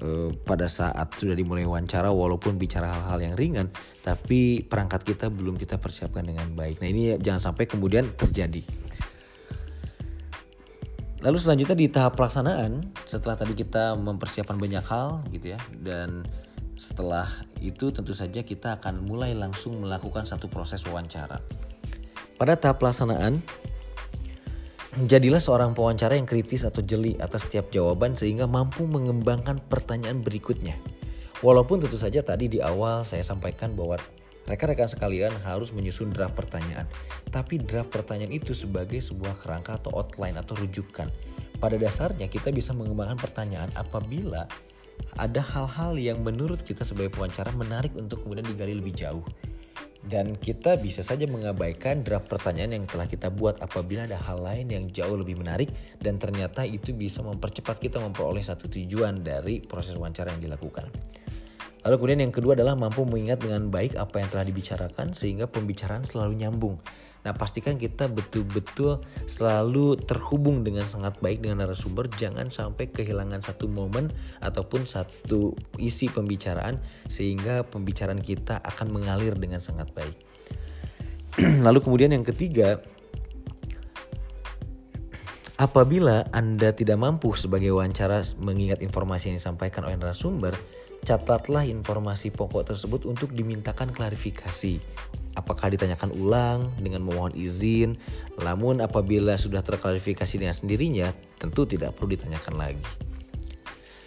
uh, 0.00 0.30
pada 0.46 0.66
saat 0.66 1.14
sudah 1.14 1.36
dimulai 1.36 1.68
wawancara 1.68 2.10
walaupun 2.10 2.56
bicara 2.56 2.90
hal-hal 2.90 3.20
yang 3.20 3.34
ringan 3.36 3.66
tapi 4.02 4.64
perangkat 4.64 5.04
kita 5.04 5.26
belum 5.30 5.60
kita 5.60 5.78
persiapkan 5.78 6.24
dengan 6.24 6.50
baik 6.56 6.80
nah 6.80 6.88
ini 6.88 7.14
jangan 7.20 7.52
sampai 7.52 7.68
kemudian 7.68 8.08
terjadi 8.16 8.64
Lalu 11.24 11.40
selanjutnya 11.40 11.72
di 11.72 11.88
tahap 11.88 12.20
pelaksanaan, 12.20 12.84
setelah 13.08 13.32
tadi 13.32 13.56
kita 13.56 13.96
mempersiapkan 13.96 14.60
banyak 14.60 14.84
hal 14.84 15.24
gitu 15.32 15.56
ya, 15.56 15.58
dan 15.80 16.20
setelah 16.76 17.48
itu 17.64 17.88
tentu 17.88 18.12
saja 18.12 18.44
kita 18.44 18.76
akan 18.76 19.08
mulai 19.08 19.32
langsung 19.32 19.80
melakukan 19.80 20.28
satu 20.28 20.52
proses 20.52 20.84
wawancara. 20.84 21.40
Pada 22.36 22.60
tahap 22.60 22.84
pelaksanaan, 22.84 23.40
jadilah 24.94 25.42
seorang 25.42 25.74
pewawancara 25.74 26.14
yang 26.14 26.26
kritis 26.26 26.62
atau 26.62 26.82
jeli 26.82 27.18
atas 27.18 27.50
setiap 27.50 27.70
jawaban 27.74 28.14
sehingga 28.14 28.46
mampu 28.46 28.86
mengembangkan 28.86 29.58
pertanyaan 29.66 30.22
berikutnya. 30.22 30.78
Walaupun 31.42 31.82
tentu 31.82 31.98
saja 31.98 32.22
tadi 32.22 32.46
di 32.48 32.62
awal 32.62 33.02
saya 33.02 33.26
sampaikan 33.26 33.74
bahwa 33.74 33.98
Rekan-rekan 34.44 34.92
sekalian 34.92 35.32
harus 35.40 35.72
menyusun 35.72 36.12
draft 36.12 36.36
pertanyaan. 36.36 36.84
Tapi 37.32 37.64
draft 37.64 37.88
pertanyaan 37.88 38.36
itu 38.36 38.52
sebagai 38.52 39.00
sebuah 39.00 39.40
kerangka 39.40 39.80
atau 39.80 39.96
outline 39.96 40.36
atau 40.36 40.52
rujukan. 40.60 41.08
Pada 41.56 41.76
dasarnya 41.80 42.28
kita 42.28 42.52
bisa 42.52 42.76
mengembangkan 42.76 43.16
pertanyaan 43.16 43.72
apabila 43.72 44.44
ada 45.16 45.40
hal-hal 45.40 45.96
yang 45.96 46.20
menurut 46.20 46.60
kita 46.60 46.84
sebagai 46.84 47.16
pewawancara 47.16 47.56
menarik 47.56 47.96
untuk 47.96 48.20
kemudian 48.20 48.44
digali 48.44 48.76
lebih 48.76 48.92
jauh. 48.92 49.24
Dan 50.04 50.36
kita 50.36 50.76
bisa 50.76 51.00
saja 51.00 51.24
mengabaikan 51.24 52.04
draft 52.04 52.28
pertanyaan 52.28 52.76
yang 52.76 52.84
telah 52.84 53.08
kita 53.08 53.32
buat 53.32 53.56
apabila 53.64 54.04
ada 54.04 54.20
hal 54.20 54.44
lain 54.44 54.68
yang 54.68 54.84
jauh 54.92 55.16
lebih 55.16 55.40
menarik 55.40 55.72
dan 55.96 56.20
ternyata 56.20 56.60
itu 56.68 56.92
bisa 56.92 57.24
mempercepat 57.24 57.80
kita 57.80 57.96
memperoleh 57.96 58.44
satu 58.44 58.68
tujuan 58.68 59.24
dari 59.24 59.64
proses 59.64 59.96
wawancara 59.96 60.36
yang 60.36 60.44
dilakukan. 60.44 60.92
Lalu 61.84 61.96
kemudian 62.00 62.20
yang 62.24 62.32
kedua 62.32 62.56
adalah 62.56 62.72
mampu 62.76 63.04
mengingat 63.04 63.44
dengan 63.44 63.68
baik 63.68 63.96
apa 64.00 64.20
yang 64.20 64.28
telah 64.32 64.44
dibicarakan 64.48 65.12
sehingga 65.12 65.44
pembicaraan 65.48 66.04
selalu 66.04 66.40
nyambung. 66.40 66.80
Nah 67.24 67.32
pastikan 67.32 67.80
kita 67.80 68.04
betul-betul 68.12 69.00
selalu 69.24 69.96
terhubung 70.04 70.60
dengan 70.60 70.84
sangat 70.84 71.16
baik 71.24 71.40
dengan 71.40 71.64
narasumber. 71.64 72.06
Jangan 72.20 72.52
sampai 72.52 72.92
kehilangan 72.92 73.40
satu 73.40 73.64
momen 73.64 74.12
ataupun 74.44 74.84
satu 74.84 75.56
isi 75.80 76.12
pembicaraan 76.12 76.76
sehingga 77.08 77.64
pembicaraan 77.64 78.20
kita 78.20 78.60
akan 78.60 78.92
mengalir 78.92 79.32
dengan 79.40 79.58
sangat 79.58 79.88
baik. 79.96 80.16
Lalu 81.66 81.80
kemudian 81.80 82.12
yang 82.12 82.28
ketiga, 82.28 82.84
apabila 85.56 86.28
Anda 86.30 86.76
tidak 86.76 87.00
mampu 87.00 87.32
sebagai 87.34 87.72
wawancara 87.72 88.20
mengingat 88.36 88.84
informasi 88.84 89.32
yang 89.32 89.40
disampaikan 89.40 89.88
oleh 89.88 89.96
narasumber, 89.96 90.52
catatlah 91.04 91.64
informasi 91.68 92.32
pokok 92.32 92.74
tersebut 92.74 93.08
untuk 93.08 93.32
dimintakan 93.32 93.92
klarifikasi. 93.92 94.80
Apakah 95.34 95.70
ditanyakan 95.74 96.14
ulang 96.14 96.70
dengan 96.78 97.02
memohon 97.02 97.34
izin? 97.34 97.98
Namun 98.38 98.78
apabila 98.82 99.34
sudah 99.34 99.66
terklarifikasi 99.66 100.34
dengan 100.38 100.54
sendirinya, 100.54 101.10
tentu 101.38 101.66
tidak 101.66 101.98
perlu 101.98 102.14
ditanyakan 102.14 102.54
lagi. 102.54 102.86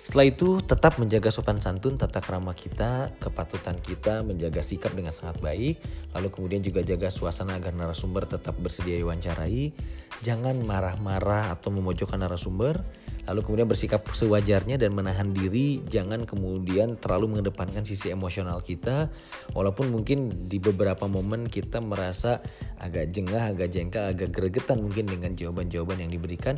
Setelah 0.07 0.31
itu 0.31 0.63
tetap 0.63 1.03
menjaga 1.03 1.27
sopan 1.27 1.59
santun, 1.59 1.99
tata 1.99 2.23
krama 2.23 2.55
kita, 2.55 3.11
kepatutan 3.19 3.75
kita, 3.75 4.23
menjaga 4.23 4.63
sikap 4.63 4.95
dengan 4.95 5.11
sangat 5.11 5.35
baik. 5.43 5.83
Lalu 6.15 6.27
kemudian 6.31 6.63
juga 6.63 6.79
jaga 6.79 7.11
suasana 7.11 7.59
agar 7.59 7.75
narasumber 7.75 8.23
tetap 8.23 8.55
bersedia 8.55 9.03
diwawancarai. 9.03 9.75
Jangan 10.23 10.63
marah-marah 10.63 11.51
atau 11.51 11.75
memojokkan 11.75 12.23
narasumber 12.23 12.79
lalu 13.27 13.43
kemudian 13.43 13.67
bersikap 13.67 14.07
sewajarnya 14.07 14.79
dan 14.79 14.95
menahan 14.95 15.35
diri 15.35 15.83
jangan 15.85 16.23
kemudian 16.23 16.95
terlalu 16.97 17.37
mengedepankan 17.37 17.83
sisi 17.83 18.09
emosional 18.09 18.63
kita. 18.63 19.11
Walaupun 19.51 19.91
mungkin 19.91 20.47
di 20.47 20.57
beberapa 20.63 21.05
momen 21.05 21.51
kita 21.51 21.83
merasa 21.83 22.39
agak 22.79 23.11
jengah 23.11 23.51
agak 23.51 23.69
jengkel 23.75 24.03
agak 24.07 24.31
gregetan 24.31 24.79
mungkin 24.79 25.05
dengan 25.11 25.35
jawaban-jawaban 25.35 25.99
yang 26.07 26.11
diberikan. 26.11 26.55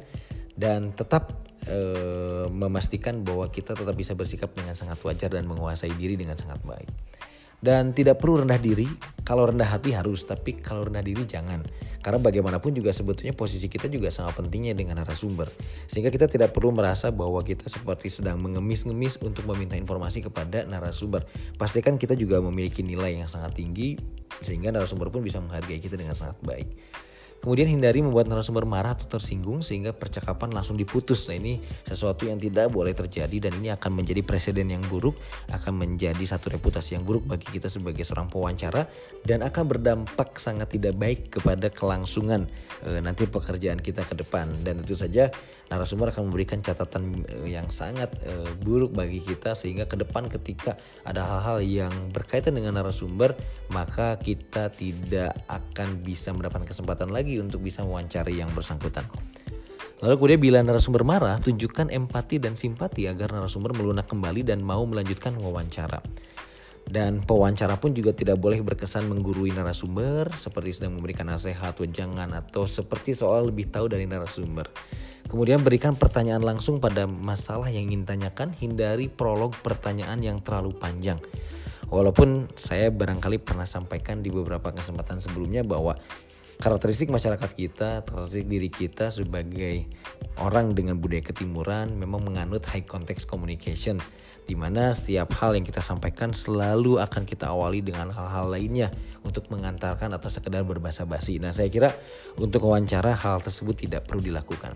Dan 0.60 0.92
tetap 0.92 1.48
e, 1.72 1.80
memastikan 2.52 3.24
bahwa 3.24 3.48
kita 3.48 3.80
tetap 3.80 3.96
bisa 3.96 4.12
bersikap 4.12 4.52
dengan 4.52 4.76
sangat 4.76 5.00
wajar 5.08 5.32
dan 5.32 5.48
menguasai 5.48 5.96
diri 5.96 6.20
dengan 6.20 6.36
sangat 6.36 6.60
baik 6.68 6.92
dan 7.60 7.92
tidak 7.92 8.20
perlu 8.20 8.44
rendah 8.44 8.60
diri. 8.60 8.88
Kalau 9.28 9.46
rendah 9.46 9.70
hati 9.70 9.94
harus, 9.94 10.26
tapi 10.26 10.58
kalau 10.58 10.90
rendah 10.90 11.06
diri 11.06 11.22
jangan. 11.28 11.62
Karena 12.00 12.18
bagaimanapun 12.18 12.72
juga 12.72 12.96
sebetulnya 12.96 13.36
posisi 13.36 13.68
kita 13.68 13.92
juga 13.92 14.08
sangat 14.08 14.40
pentingnya 14.40 14.72
dengan 14.74 15.04
narasumber. 15.04 15.52
Sehingga 15.86 16.10
kita 16.10 16.32
tidak 16.32 16.56
perlu 16.56 16.72
merasa 16.72 17.12
bahwa 17.12 17.44
kita 17.44 17.68
seperti 17.68 18.08
sedang 18.08 18.40
mengemis-ngemis 18.40 19.20
untuk 19.20 19.44
meminta 19.52 19.76
informasi 19.76 20.24
kepada 20.24 20.64
narasumber. 20.64 21.28
Pastikan 21.60 22.00
kita 22.00 22.16
juga 22.16 22.40
memiliki 22.40 22.82
nilai 22.82 23.20
yang 23.20 23.28
sangat 23.28 23.60
tinggi 23.60 24.00
sehingga 24.40 24.72
narasumber 24.72 25.12
pun 25.12 25.22
bisa 25.22 25.44
menghargai 25.44 25.84
kita 25.84 26.00
dengan 26.00 26.16
sangat 26.16 26.40
baik. 26.40 26.72
Kemudian 27.40 27.72
hindari 27.72 28.04
membuat 28.04 28.28
narasumber 28.28 28.68
marah 28.68 29.00
atau 29.00 29.08
tersinggung 29.08 29.64
sehingga 29.64 29.96
percakapan 29.96 30.52
langsung 30.52 30.76
diputus. 30.76 31.32
Nah 31.32 31.40
ini 31.40 31.64
sesuatu 31.88 32.28
yang 32.28 32.36
tidak 32.36 32.68
boleh 32.68 32.92
terjadi 32.92 33.48
dan 33.48 33.56
ini 33.64 33.72
akan 33.72 33.96
menjadi 33.96 34.20
presiden 34.28 34.68
yang 34.76 34.84
buruk, 34.92 35.16
akan 35.48 35.80
menjadi 35.80 36.20
satu 36.28 36.52
reputasi 36.52 37.00
yang 37.00 37.08
buruk 37.08 37.24
bagi 37.24 37.48
kita 37.48 37.72
sebagai 37.72 38.04
seorang 38.04 38.28
pewawancara 38.28 38.92
dan 39.24 39.40
akan 39.40 39.64
berdampak 39.72 40.36
sangat 40.36 40.76
tidak 40.76 41.00
baik 41.00 41.32
kepada 41.32 41.72
kelangsungan 41.72 42.44
e, 42.84 43.00
nanti 43.00 43.24
pekerjaan 43.24 43.80
kita 43.80 44.04
ke 44.04 44.20
depan. 44.20 44.52
Dan 44.60 44.84
tentu 44.84 45.00
saja 45.00 45.32
narasumber 45.70 46.10
akan 46.10 46.34
memberikan 46.34 46.60
catatan 46.66 47.24
e, 47.30 47.54
yang 47.54 47.70
sangat 47.70 48.10
e, 48.26 48.46
buruk 48.62 48.94
bagi 48.94 49.22
kita 49.22 49.54
sehingga 49.54 49.86
ke 49.86 49.96
depan 50.02 50.26
ketika 50.28 50.76
ada 51.06 51.22
hal-hal 51.24 51.62
yang 51.62 51.94
berkaitan 52.10 52.58
dengan 52.58 52.82
narasumber 52.82 53.38
maka 53.70 54.18
kita 54.18 54.74
tidak 54.74 55.38
akan 55.46 56.02
bisa 56.02 56.34
mendapatkan 56.34 56.66
kesempatan 56.66 57.14
lagi 57.14 57.38
untuk 57.38 57.62
bisa 57.62 57.86
mewawancari 57.86 58.42
yang 58.42 58.50
bersangkutan. 58.52 59.06
Lalu 60.00 60.16
kemudian 60.16 60.40
bila 60.40 60.60
narasumber 60.64 61.04
marah, 61.04 61.36
tunjukkan 61.44 61.92
empati 61.92 62.40
dan 62.40 62.56
simpati 62.56 63.04
agar 63.12 63.36
narasumber 63.36 63.76
melunak 63.76 64.08
kembali 64.08 64.48
dan 64.48 64.64
mau 64.64 64.88
melanjutkan 64.88 65.36
wawancara. 65.36 66.00
Dan 66.90 67.22
pewawancara 67.22 67.78
pun 67.78 67.92
juga 67.94 68.16
tidak 68.16 68.40
boleh 68.42 68.64
berkesan 68.64 69.06
menggurui 69.06 69.52
narasumber 69.52 70.32
seperti 70.40 70.80
sedang 70.80 70.98
memberikan 70.98 71.28
nasihat, 71.28 71.78
jangan 71.92 72.32
atau 72.34 72.66
seperti 72.66 73.14
soal 73.14 73.52
lebih 73.52 73.70
tahu 73.70 73.92
dari 73.92 74.08
narasumber. 74.08 74.72
Kemudian 75.30 75.62
berikan 75.62 75.94
pertanyaan 75.94 76.42
langsung 76.42 76.82
pada 76.82 77.06
masalah 77.06 77.70
yang 77.70 77.94
ingin 77.94 78.02
tanyakan, 78.10 78.50
hindari 78.58 79.06
prolog 79.14 79.54
pertanyaan 79.62 80.26
yang 80.26 80.42
terlalu 80.42 80.74
panjang. 80.74 81.22
Walaupun 81.94 82.50
saya 82.58 82.90
barangkali 82.90 83.38
pernah 83.42 83.70
sampaikan 83.70 84.26
di 84.26 84.34
beberapa 84.34 84.74
kesempatan 84.74 85.22
sebelumnya 85.22 85.62
bahwa 85.62 85.98
karakteristik 86.58 87.14
masyarakat 87.14 87.50
kita, 87.54 88.02
karakteristik 88.10 88.50
diri 88.50 88.70
kita 88.74 89.14
sebagai 89.14 89.86
orang 90.42 90.74
dengan 90.74 90.98
budaya 90.98 91.22
ketimuran 91.22 91.94
memang 91.94 92.26
menganut 92.26 92.66
high 92.66 92.86
context 92.86 93.30
communication 93.30 94.02
di 94.50 94.58
mana 94.58 94.90
setiap 94.90 95.30
hal 95.38 95.54
yang 95.54 95.62
kita 95.62 95.78
sampaikan 95.78 96.34
selalu 96.34 96.98
akan 96.98 97.22
kita 97.22 97.54
awali 97.54 97.86
dengan 97.86 98.10
hal-hal 98.10 98.50
lainnya 98.50 98.90
untuk 99.22 99.46
mengantarkan 99.54 100.10
atau 100.18 100.26
sekedar 100.26 100.66
berbahasa 100.66 101.06
basi. 101.06 101.38
Nah, 101.38 101.54
saya 101.54 101.70
kira 101.70 101.94
untuk 102.42 102.66
wawancara 102.66 103.14
hal 103.14 103.46
tersebut 103.46 103.86
tidak 103.86 104.10
perlu 104.10 104.26
dilakukan. 104.26 104.74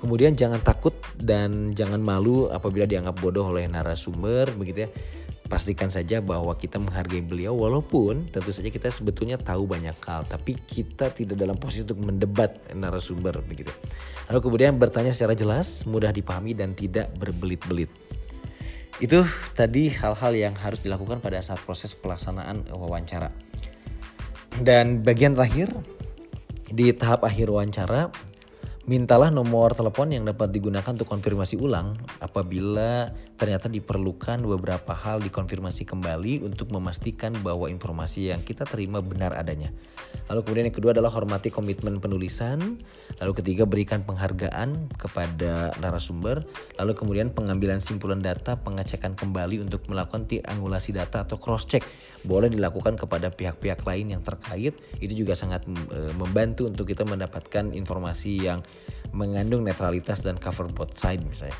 Kemudian 0.00 0.32
jangan 0.32 0.64
takut 0.64 0.96
dan 1.20 1.76
jangan 1.76 2.00
malu 2.00 2.48
apabila 2.48 2.88
dianggap 2.88 3.20
bodoh 3.20 3.52
oleh 3.52 3.68
narasumber 3.68 4.48
begitu 4.56 4.88
ya 4.88 4.90
pastikan 5.50 5.90
saja 5.90 6.22
bahwa 6.22 6.54
kita 6.54 6.78
menghargai 6.78 7.26
beliau 7.26 7.58
walaupun 7.58 8.30
tentu 8.30 8.54
saja 8.54 8.70
kita 8.70 8.86
sebetulnya 8.86 9.34
tahu 9.34 9.66
banyak 9.66 9.98
hal 10.06 10.22
tapi 10.30 10.54
kita 10.54 11.10
tidak 11.10 11.34
dalam 11.34 11.58
posisi 11.58 11.82
untuk 11.82 11.98
mendebat 11.98 12.70
narasumber 12.70 13.42
begitu. 13.42 13.74
Lalu 14.30 14.40
kemudian 14.46 14.78
bertanya 14.78 15.10
secara 15.10 15.34
jelas, 15.34 15.82
mudah 15.90 16.14
dipahami 16.14 16.54
dan 16.54 16.72
tidak 16.78 17.10
berbelit-belit. 17.18 17.90
Itu 19.00 19.24
tadi 19.56 19.88
hal-hal 19.88 20.32
yang 20.36 20.54
harus 20.60 20.84
dilakukan 20.84 21.24
pada 21.24 21.40
saat 21.40 21.58
proses 21.64 21.96
pelaksanaan 21.96 22.68
wawancara. 22.68 23.32
Dan 24.60 25.00
bagian 25.00 25.32
terakhir 25.32 25.72
di 26.68 26.92
tahap 26.92 27.24
akhir 27.24 27.48
wawancara 27.48 28.12
mintalah 28.88 29.28
nomor 29.28 29.76
telepon 29.76 30.08
yang 30.08 30.24
dapat 30.24 30.48
digunakan 30.56 30.88
untuk 30.88 31.04
konfirmasi 31.04 31.60
ulang 31.60 32.00
apabila 32.24 33.12
ternyata 33.36 33.68
diperlukan 33.68 34.40
beberapa 34.40 34.96
hal 34.96 35.20
dikonfirmasi 35.20 35.84
kembali 35.84 36.40
untuk 36.44 36.72
memastikan 36.72 37.36
bahwa 37.44 37.68
informasi 37.68 38.32
yang 38.32 38.40
kita 38.40 38.64
terima 38.64 39.04
benar 39.04 39.36
adanya. 39.36 39.68
Lalu 40.30 40.40
kemudian 40.46 40.66
yang 40.70 40.76
kedua 40.78 40.90
adalah 40.94 41.10
hormati 41.10 41.50
komitmen 41.50 41.98
penulisan. 41.98 42.78
Lalu 43.18 43.32
ketiga 43.42 43.66
berikan 43.66 44.06
penghargaan 44.06 44.94
kepada 44.94 45.74
narasumber. 45.82 46.46
Lalu 46.78 46.92
kemudian 46.94 47.34
pengambilan 47.34 47.82
simpulan 47.82 48.22
data, 48.22 48.54
pengecekan 48.54 49.18
kembali 49.18 49.58
untuk 49.66 49.90
melakukan 49.90 50.30
triangulasi 50.30 50.94
data 50.94 51.26
atau 51.26 51.36
cross 51.42 51.66
check 51.66 51.82
boleh 52.22 52.46
dilakukan 52.46 52.94
kepada 52.94 53.34
pihak-pihak 53.34 53.82
lain 53.82 54.14
yang 54.14 54.22
terkait. 54.22 54.78
Itu 55.02 55.18
juga 55.18 55.34
sangat 55.34 55.66
e, 55.66 56.14
membantu 56.14 56.70
untuk 56.70 56.86
kita 56.86 57.02
mendapatkan 57.02 57.74
informasi 57.74 58.46
yang 58.46 58.62
mengandung 59.12 59.66
netralitas 59.66 60.22
dan 60.22 60.38
cover 60.38 60.68
both 60.70 60.96
side 60.96 61.22
misalnya. 61.26 61.56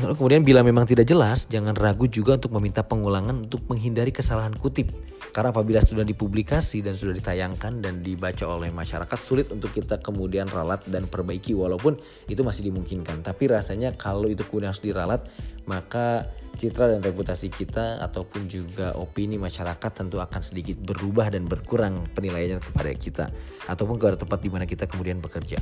Lalu 0.00 0.16
kemudian 0.16 0.42
bila 0.42 0.64
memang 0.64 0.88
tidak 0.88 1.04
jelas, 1.04 1.44
jangan 1.52 1.76
ragu 1.76 2.08
juga 2.08 2.40
untuk 2.40 2.56
meminta 2.56 2.80
pengulangan 2.80 3.44
untuk 3.44 3.60
menghindari 3.68 4.08
kesalahan 4.08 4.56
kutip. 4.56 4.88
Karena 5.36 5.52
apabila 5.52 5.80
sudah 5.84 6.04
dipublikasi 6.04 6.84
dan 6.84 6.96
sudah 6.96 7.16
ditayangkan 7.16 7.80
dan 7.84 8.00
dibaca 8.00 8.44
oleh 8.48 8.72
masyarakat, 8.72 9.16
sulit 9.20 9.48
untuk 9.52 9.72
kita 9.72 10.00
kemudian 10.00 10.48
ralat 10.48 10.84
dan 10.88 11.08
perbaiki 11.08 11.52
walaupun 11.52 11.96
itu 12.28 12.40
masih 12.40 12.72
dimungkinkan. 12.72 13.20
Tapi 13.24 13.52
rasanya 13.52 13.92
kalau 13.96 14.28
itu 14.28 14.44
kemudian 14.44 14.72
harus 14.72 14.84
diralat, 14.84 15.28
maka 15.64 16.28
citra 16.56 16.96
dan 16.96 17.00
reputasi 17.00 17.48
kita 17.48 18.00
ataupun 18.04 18.48
juga 18.48 18.92
opini 18.96 19.40
masyarakat 19.40 19.92
tentu 19.92 20.20
akan 20.20 20.40
sedikit 20.44 20.80
berubah 20.84 21.32
dan 21.32 21.48
berkurang 21.48 22.08
penilaiannya 22.12 22.60
kepada 22.60 22.90
kita 22.92 23.24
ataupun 23.68 23.96
kepada 23.96 24.20
tempat 24.20 24.40
di 24.40 24.48
mana 24.52 24.64
kita 24.68 24.84
kemudian 24.84 25.20
bekerja. 25.20 25.60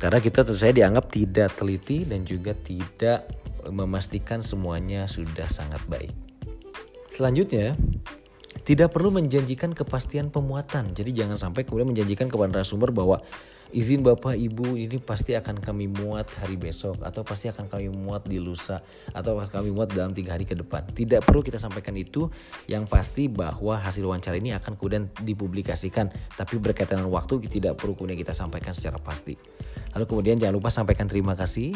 Karena 0.00 0.18
kita 0.20 0.44
tentu 0.44 0.58
saja 0.58 0.84
dianggap 0.84 1.12
tidak 1.12 1.54
teliti 1.56 2.04
dan 2.04 2.24
juga 2.24 2.52
tidak 2.56 3.28
memastikan 3.68 4.44
semuanya 4.44 5.08
sudah 5.08 5.48
sangat 5.48 5.80
baik. 5.88 6.12
Selanjutnya, 7.08 7.78
tidak 8.64 8.96
perlu 8.96 9.12
menjanjikan 9.12 9.76
kepastian 9.76 10.32
pemuatan. 10.32 10.96
Jadi 10.96 11.12
jangan 11.12 11.36
sampai 11.36 11.68
kemudian 11.68 11.92
menjanjikan 11.92 12.32
kepada 12.32 12.60
narasumber 12.60 12.90
bahwa 12.90 13.20
izin 13.74 14.06
Bapak 14.06 14.38
Ibu 14.38 14.78
ini 14.78 15.02
pasti 15.02 15.34
akan 15.34 15.58
kami 15.58 15.90
muat 15.90 16.30
hari 16.38 16.54
besok 16.54 17.02
atau 17.02 17.26
pasti 17.26 17.50
akan 17.50 17.66
kami 17.66 17.90
muat 17.90 18.22
di 18.22 18.38
lusa 18.38 18.78
atau 19.10 19.34
akan 19.34 19.50
kami 19.50 19.74
muat 19.74 19.90
dalam 19.90 20.14
tiga 20.14 20.38
hari 20.38 20.46
ke 20.46 20.54
depan. 20.54 20.86
Tidak 20.94 21.26
perlu 21.26 21.42
kita 21.42 21.58
sampaikan 21.58 21.98
itu. 21.98 22.30
Yang 22.70 22.86
pasti 22.86 23.26
bahwa 23.26 23.74
hasil 23.74 24.06
wawancara 24.06 24.38
ini 24.38 24.54
akan 24.54 24.78
kemudian 24.78 25.10
dipublikasikan. 25.18 26.06
Tapi 26.38 26.62
berkaitan 26.62 27.02
dengan 27.02 27.10
waktu 27.10 27.42
tidak 27.50 27.82
perlu 27.82 27.98
kemudian 27.98 28.22
kita 28.22 28.30
sampaikan 28.30 28.70
secara 28.70 29.02
pasti. 29.02 29.34
Lalu 29.98 30.04
kemudian 30.06 30.38
jangan 30.38 30.54
lupa 30.54 30.70
sampaikan 30.70 31.10
terima 31.10 31.34
kasih. 31.34 31.74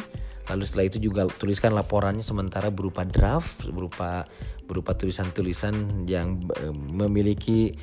Lalu 0.48 0.62
setelah 0.64 0.86
itu 0.88 0.98
juga 1.02 1.26
tuliskan 1.28 1.74
laporannya 1.76 2.24
sementara 2.24 2.72
berupa 2.72 3.04
draft, 3.04 3.68
berupa 3.68 4.24
berupa 4.64 4.96
tulisan-tulisan 4.96 6.06
yang 6.08 6.40
eh, 6.62 6.72
memiliki 6.72 7.74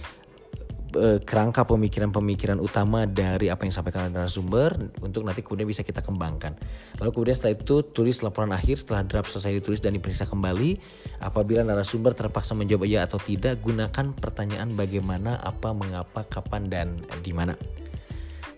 uh, 0.96 1.20
kerangka 1.22 1.68
pemikiran-pemikiran 1.68 2.58
utama 2.58 3.06
dari 3.06 3.52
apa 3.52 3.68
yang 3.68 3.72
disampaikan 3.76 4.08
oleh 4.08 4.14
narasumber 4.16 4.96
untuk 5.04 5.28
nanti 5.28 5.44
kemudian 5.44 5.68
bisa 5.68 5.84
kita 5.84 6.00
kembangkan. 6.02 6.56
Lalu 6.98 7.10
kemudian 7.12 7.36
setelah 7.36 7.60
itu 7.60 7.76
tulis 7.92 8.24
laporan 8.24 8.56
akhir 8.56 8.82
setelah 8.82 9.04
draft 9.04 9.30
selesai 9.30 9.60
ditulis 9.62 9.84
dan 9.84 9.94
diperiksa 9.94 10.26
kembali. 10.26 10.80
Apabila 11.22 11.62
narasumber 11.62 12.16
terpaksa 12.16 12.56
menjawab 12.56 12.88
iya 12.88 13.04
atau 13.06 13.20
tidak, 13.20 13.62
gunakan 13.62 14.16
pertanyaan 14.16 14.72
bagaimana, 14.74 15.38
apa, 15.44 15.76
mengapa, 15.76 16.26
kapan, 16.26 16.72
dan 16.72 16.88
di 17.22 17.36
mana. 17.36 17.54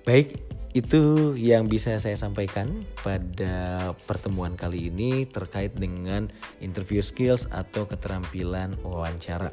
Baik, 0.08 0.40
itu 0.78 1.34
yang 1.34 1.66
bisa 1.66 1.98
saya 1.98 2.14
sampaikan 2.14 2.86
pada 3.02 3.92
pertemuan 4.06 4.54
kali 4.54 4.94
ini 4.94 5.26
terkait 5.26 5.74
dengan 5.74 6.30
interview 6.62 7.02
skills 7.02 7.50
atau 7.50 7.90
keterampilan 7.90 8.78
wawancara. 8.86 9.50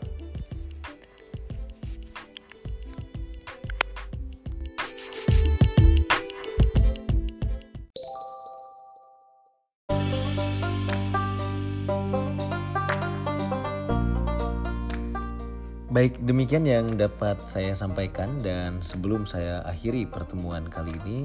Baik, 16.04 16.20
demikian 16.20 16.68
yang 16.68 17.00
dapat 17.00 17.40
saya 17.48 17.72
sampaikan 17.72 18.44
dan 18.44 18.76
sebelum 18.84 19.24
saya 19.24 19.64
akhiri 19.64 20.04
pertemuan 20.04 20.68
kali 20.68 20.92
ini, 21.00 21.24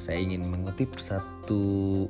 saya 0.00 0.16
ingin 0.16 0.48
mengutip 0.48 0.96
satu 0.96 2.08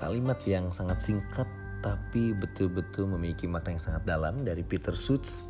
kalimat 0.00 0.40
yang 0.48 0.72
sangat 0.72 1.04
singkat 1.04 1.44
tapi 1.84 2.32
betul-betul 2.32 3.04
memiliki 3.04 3.44
makna 3.44 3.76
yang 3.76 3.84
sangat 3.84 4.02
dalam 4.08 4.48
dari 4.48 4.64
Peter 4.64 4.96
Suits 4.96 5.44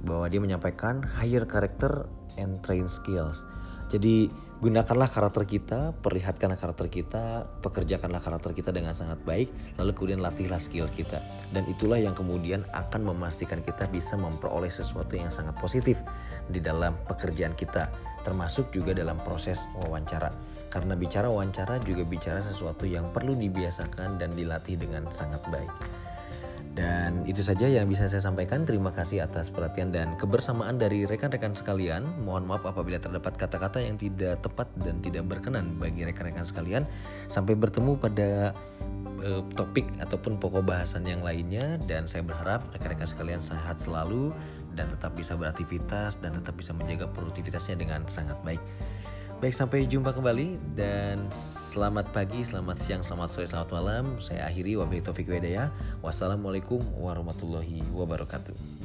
bahwa 0.00 0.32
dia 0.32 0.40
menyampaikan 0.40 1.04
higher 1.04 1.44
character 1.44 2.08
and 2.40 2.64
train 2.64 2.88
skills. 2.88 3.44
Jadi 3.92 4.32
gunakanlah 4.56 5.12
karakter 5.12 5.44
kita, 5.44 5.92
perlihatkanlah 6.00 6.56
karakter 6.56 6.88
kita, 6.88 7.44
pekerjakanlah 7.60 8.24
karakter 8.24 8.56
kita 8.56 8.72
dengan 8.72 8.96
sangat 8.96 9.20
baik, 9.28 9.52
lalu 9.76 9.92
kemudian 9.92 10.24
latihlah 10.24 10.56
skill 10.56 10.88
kita. 10.88 11.20
Dan 11.52 11.68
itulah 11.68 12.00
yang 12.00 12.16
kemudian 12.16 12.64
akan 12.72 13.12
memastikan 13.12 13.60
kita 13.60 13.84
bisa 13.92 14.16
memperoleh 14.16 14.72
sesuatu 14.72 15.12
yang 15.12 15.28
sangat 15.28 15.56
positif 15.60 16.00
di 16.48 16.58
dalam 16.64 16.96
pekerjaan 17.04 17.52
kita, 17.52 17.92
termasuk 18.24 18.72
juga 18.72 18.96
dalam 18.96 19.20
proses 19.20 19.68
wawancara. 19.76 20.32
Karena 20.72 20.96
bicara 20.96 21.28
wawancara 21.28 21.76
juga 21.84 22.02
bicara 22.08 22.40
sesuatu 22.40 22.88
yang 22.88 23.12
perlu 23.12 23.36
dibiasakan 23.36 24.16
dan 24.16 24.32
dilatih 24.32 24.80
dengan 24.80 25.08
sangat 25.12 25.44
baik. 25.52 25.72
Dan 26.76 27.24
itu 27.24 27.40
saja 27.40 27.64
yang 27.64 27.88
bisa 27.88 28.04
saya 28.04 28.20
sampaikan. 28.20 28.68
Terima 28.68 28.92
kasih 28.92 29.24
atas 29.24 29.48
perhatian 29.48 29.96
dan 29.96 30.12
kebersamaan 30.20 30.76
dari 30.76 31.08
rekan-rekan 31.08 31.56
sekalian. 31.56 32.04
Mohon 32.20 32.52
maaf 32.52 32.68
apabila 32.68 33.00
terdapat 33.00 33.40
kata-kata 33.40 33.80
yang 33.80 33.96
tidak 33.96 34.44
tepat 34.44 34.68
dan 34.84 35.00
tidak 35.00 35.24
berkenan 35.24 35.80
bagi 35.80 36.04
rekan-rekan 36.04 36.44
sekalian. 36.44 36.84
Sampai 37.32 37.56
bertemu 37.56 37.96
pada 37.96 38.52
uh, 39.24 39.40
topik 39.56 39.88
ataupun 40.04 40.36
pokok 40.36 40.68
bahasan 40.68 41.08
yang 41.08 41.24
lainnya 41.24 41.80
dan 41.88 42.04
saya 42.04 42.20
berharap 42.20 42.68
rekan-rekan 42.76 43.08
sekalian 43.08 43.40
sehat 43.40 43.80
selalu 43.80 44.36
dan 44.76 44.92
tetap 44.92 45.16
bisa 45.16 45.32
beraktivitas 45.32 46.20
dan 46.20 46.36
tetap 46.36 46.52
bisa 46.60 46.76
menjaga 46.76 47.08
produktivitasnya 47.08 47.80
dengan 47.80 48.04
sangat 48.12 48.36
baik. 48.44 48.60
Baik, 49.36 49.52
sampai 49.52 49.84
jumpa 49.84 50.16
kembali 50.16 50.56
dan 50.72 51.28
selamat 51.28 52.08
pagi, 52.08 52.40
selamat 52.40 52.80
siang, 52.80 53.04
selamat 53.04 53.28
sore, 53.36 53.44
selamat 53.44 53.68
malam. 53.68 54.04
Saya 54.16 54.48
akhiri 54.48 54.80
wabillahi 54.80 55.04
taufik 55.04 55.28
Wassalamualaikum 56.00 56.80
warahmatullahi 56.96 57.84
wabarakatuh. 57.92 58.75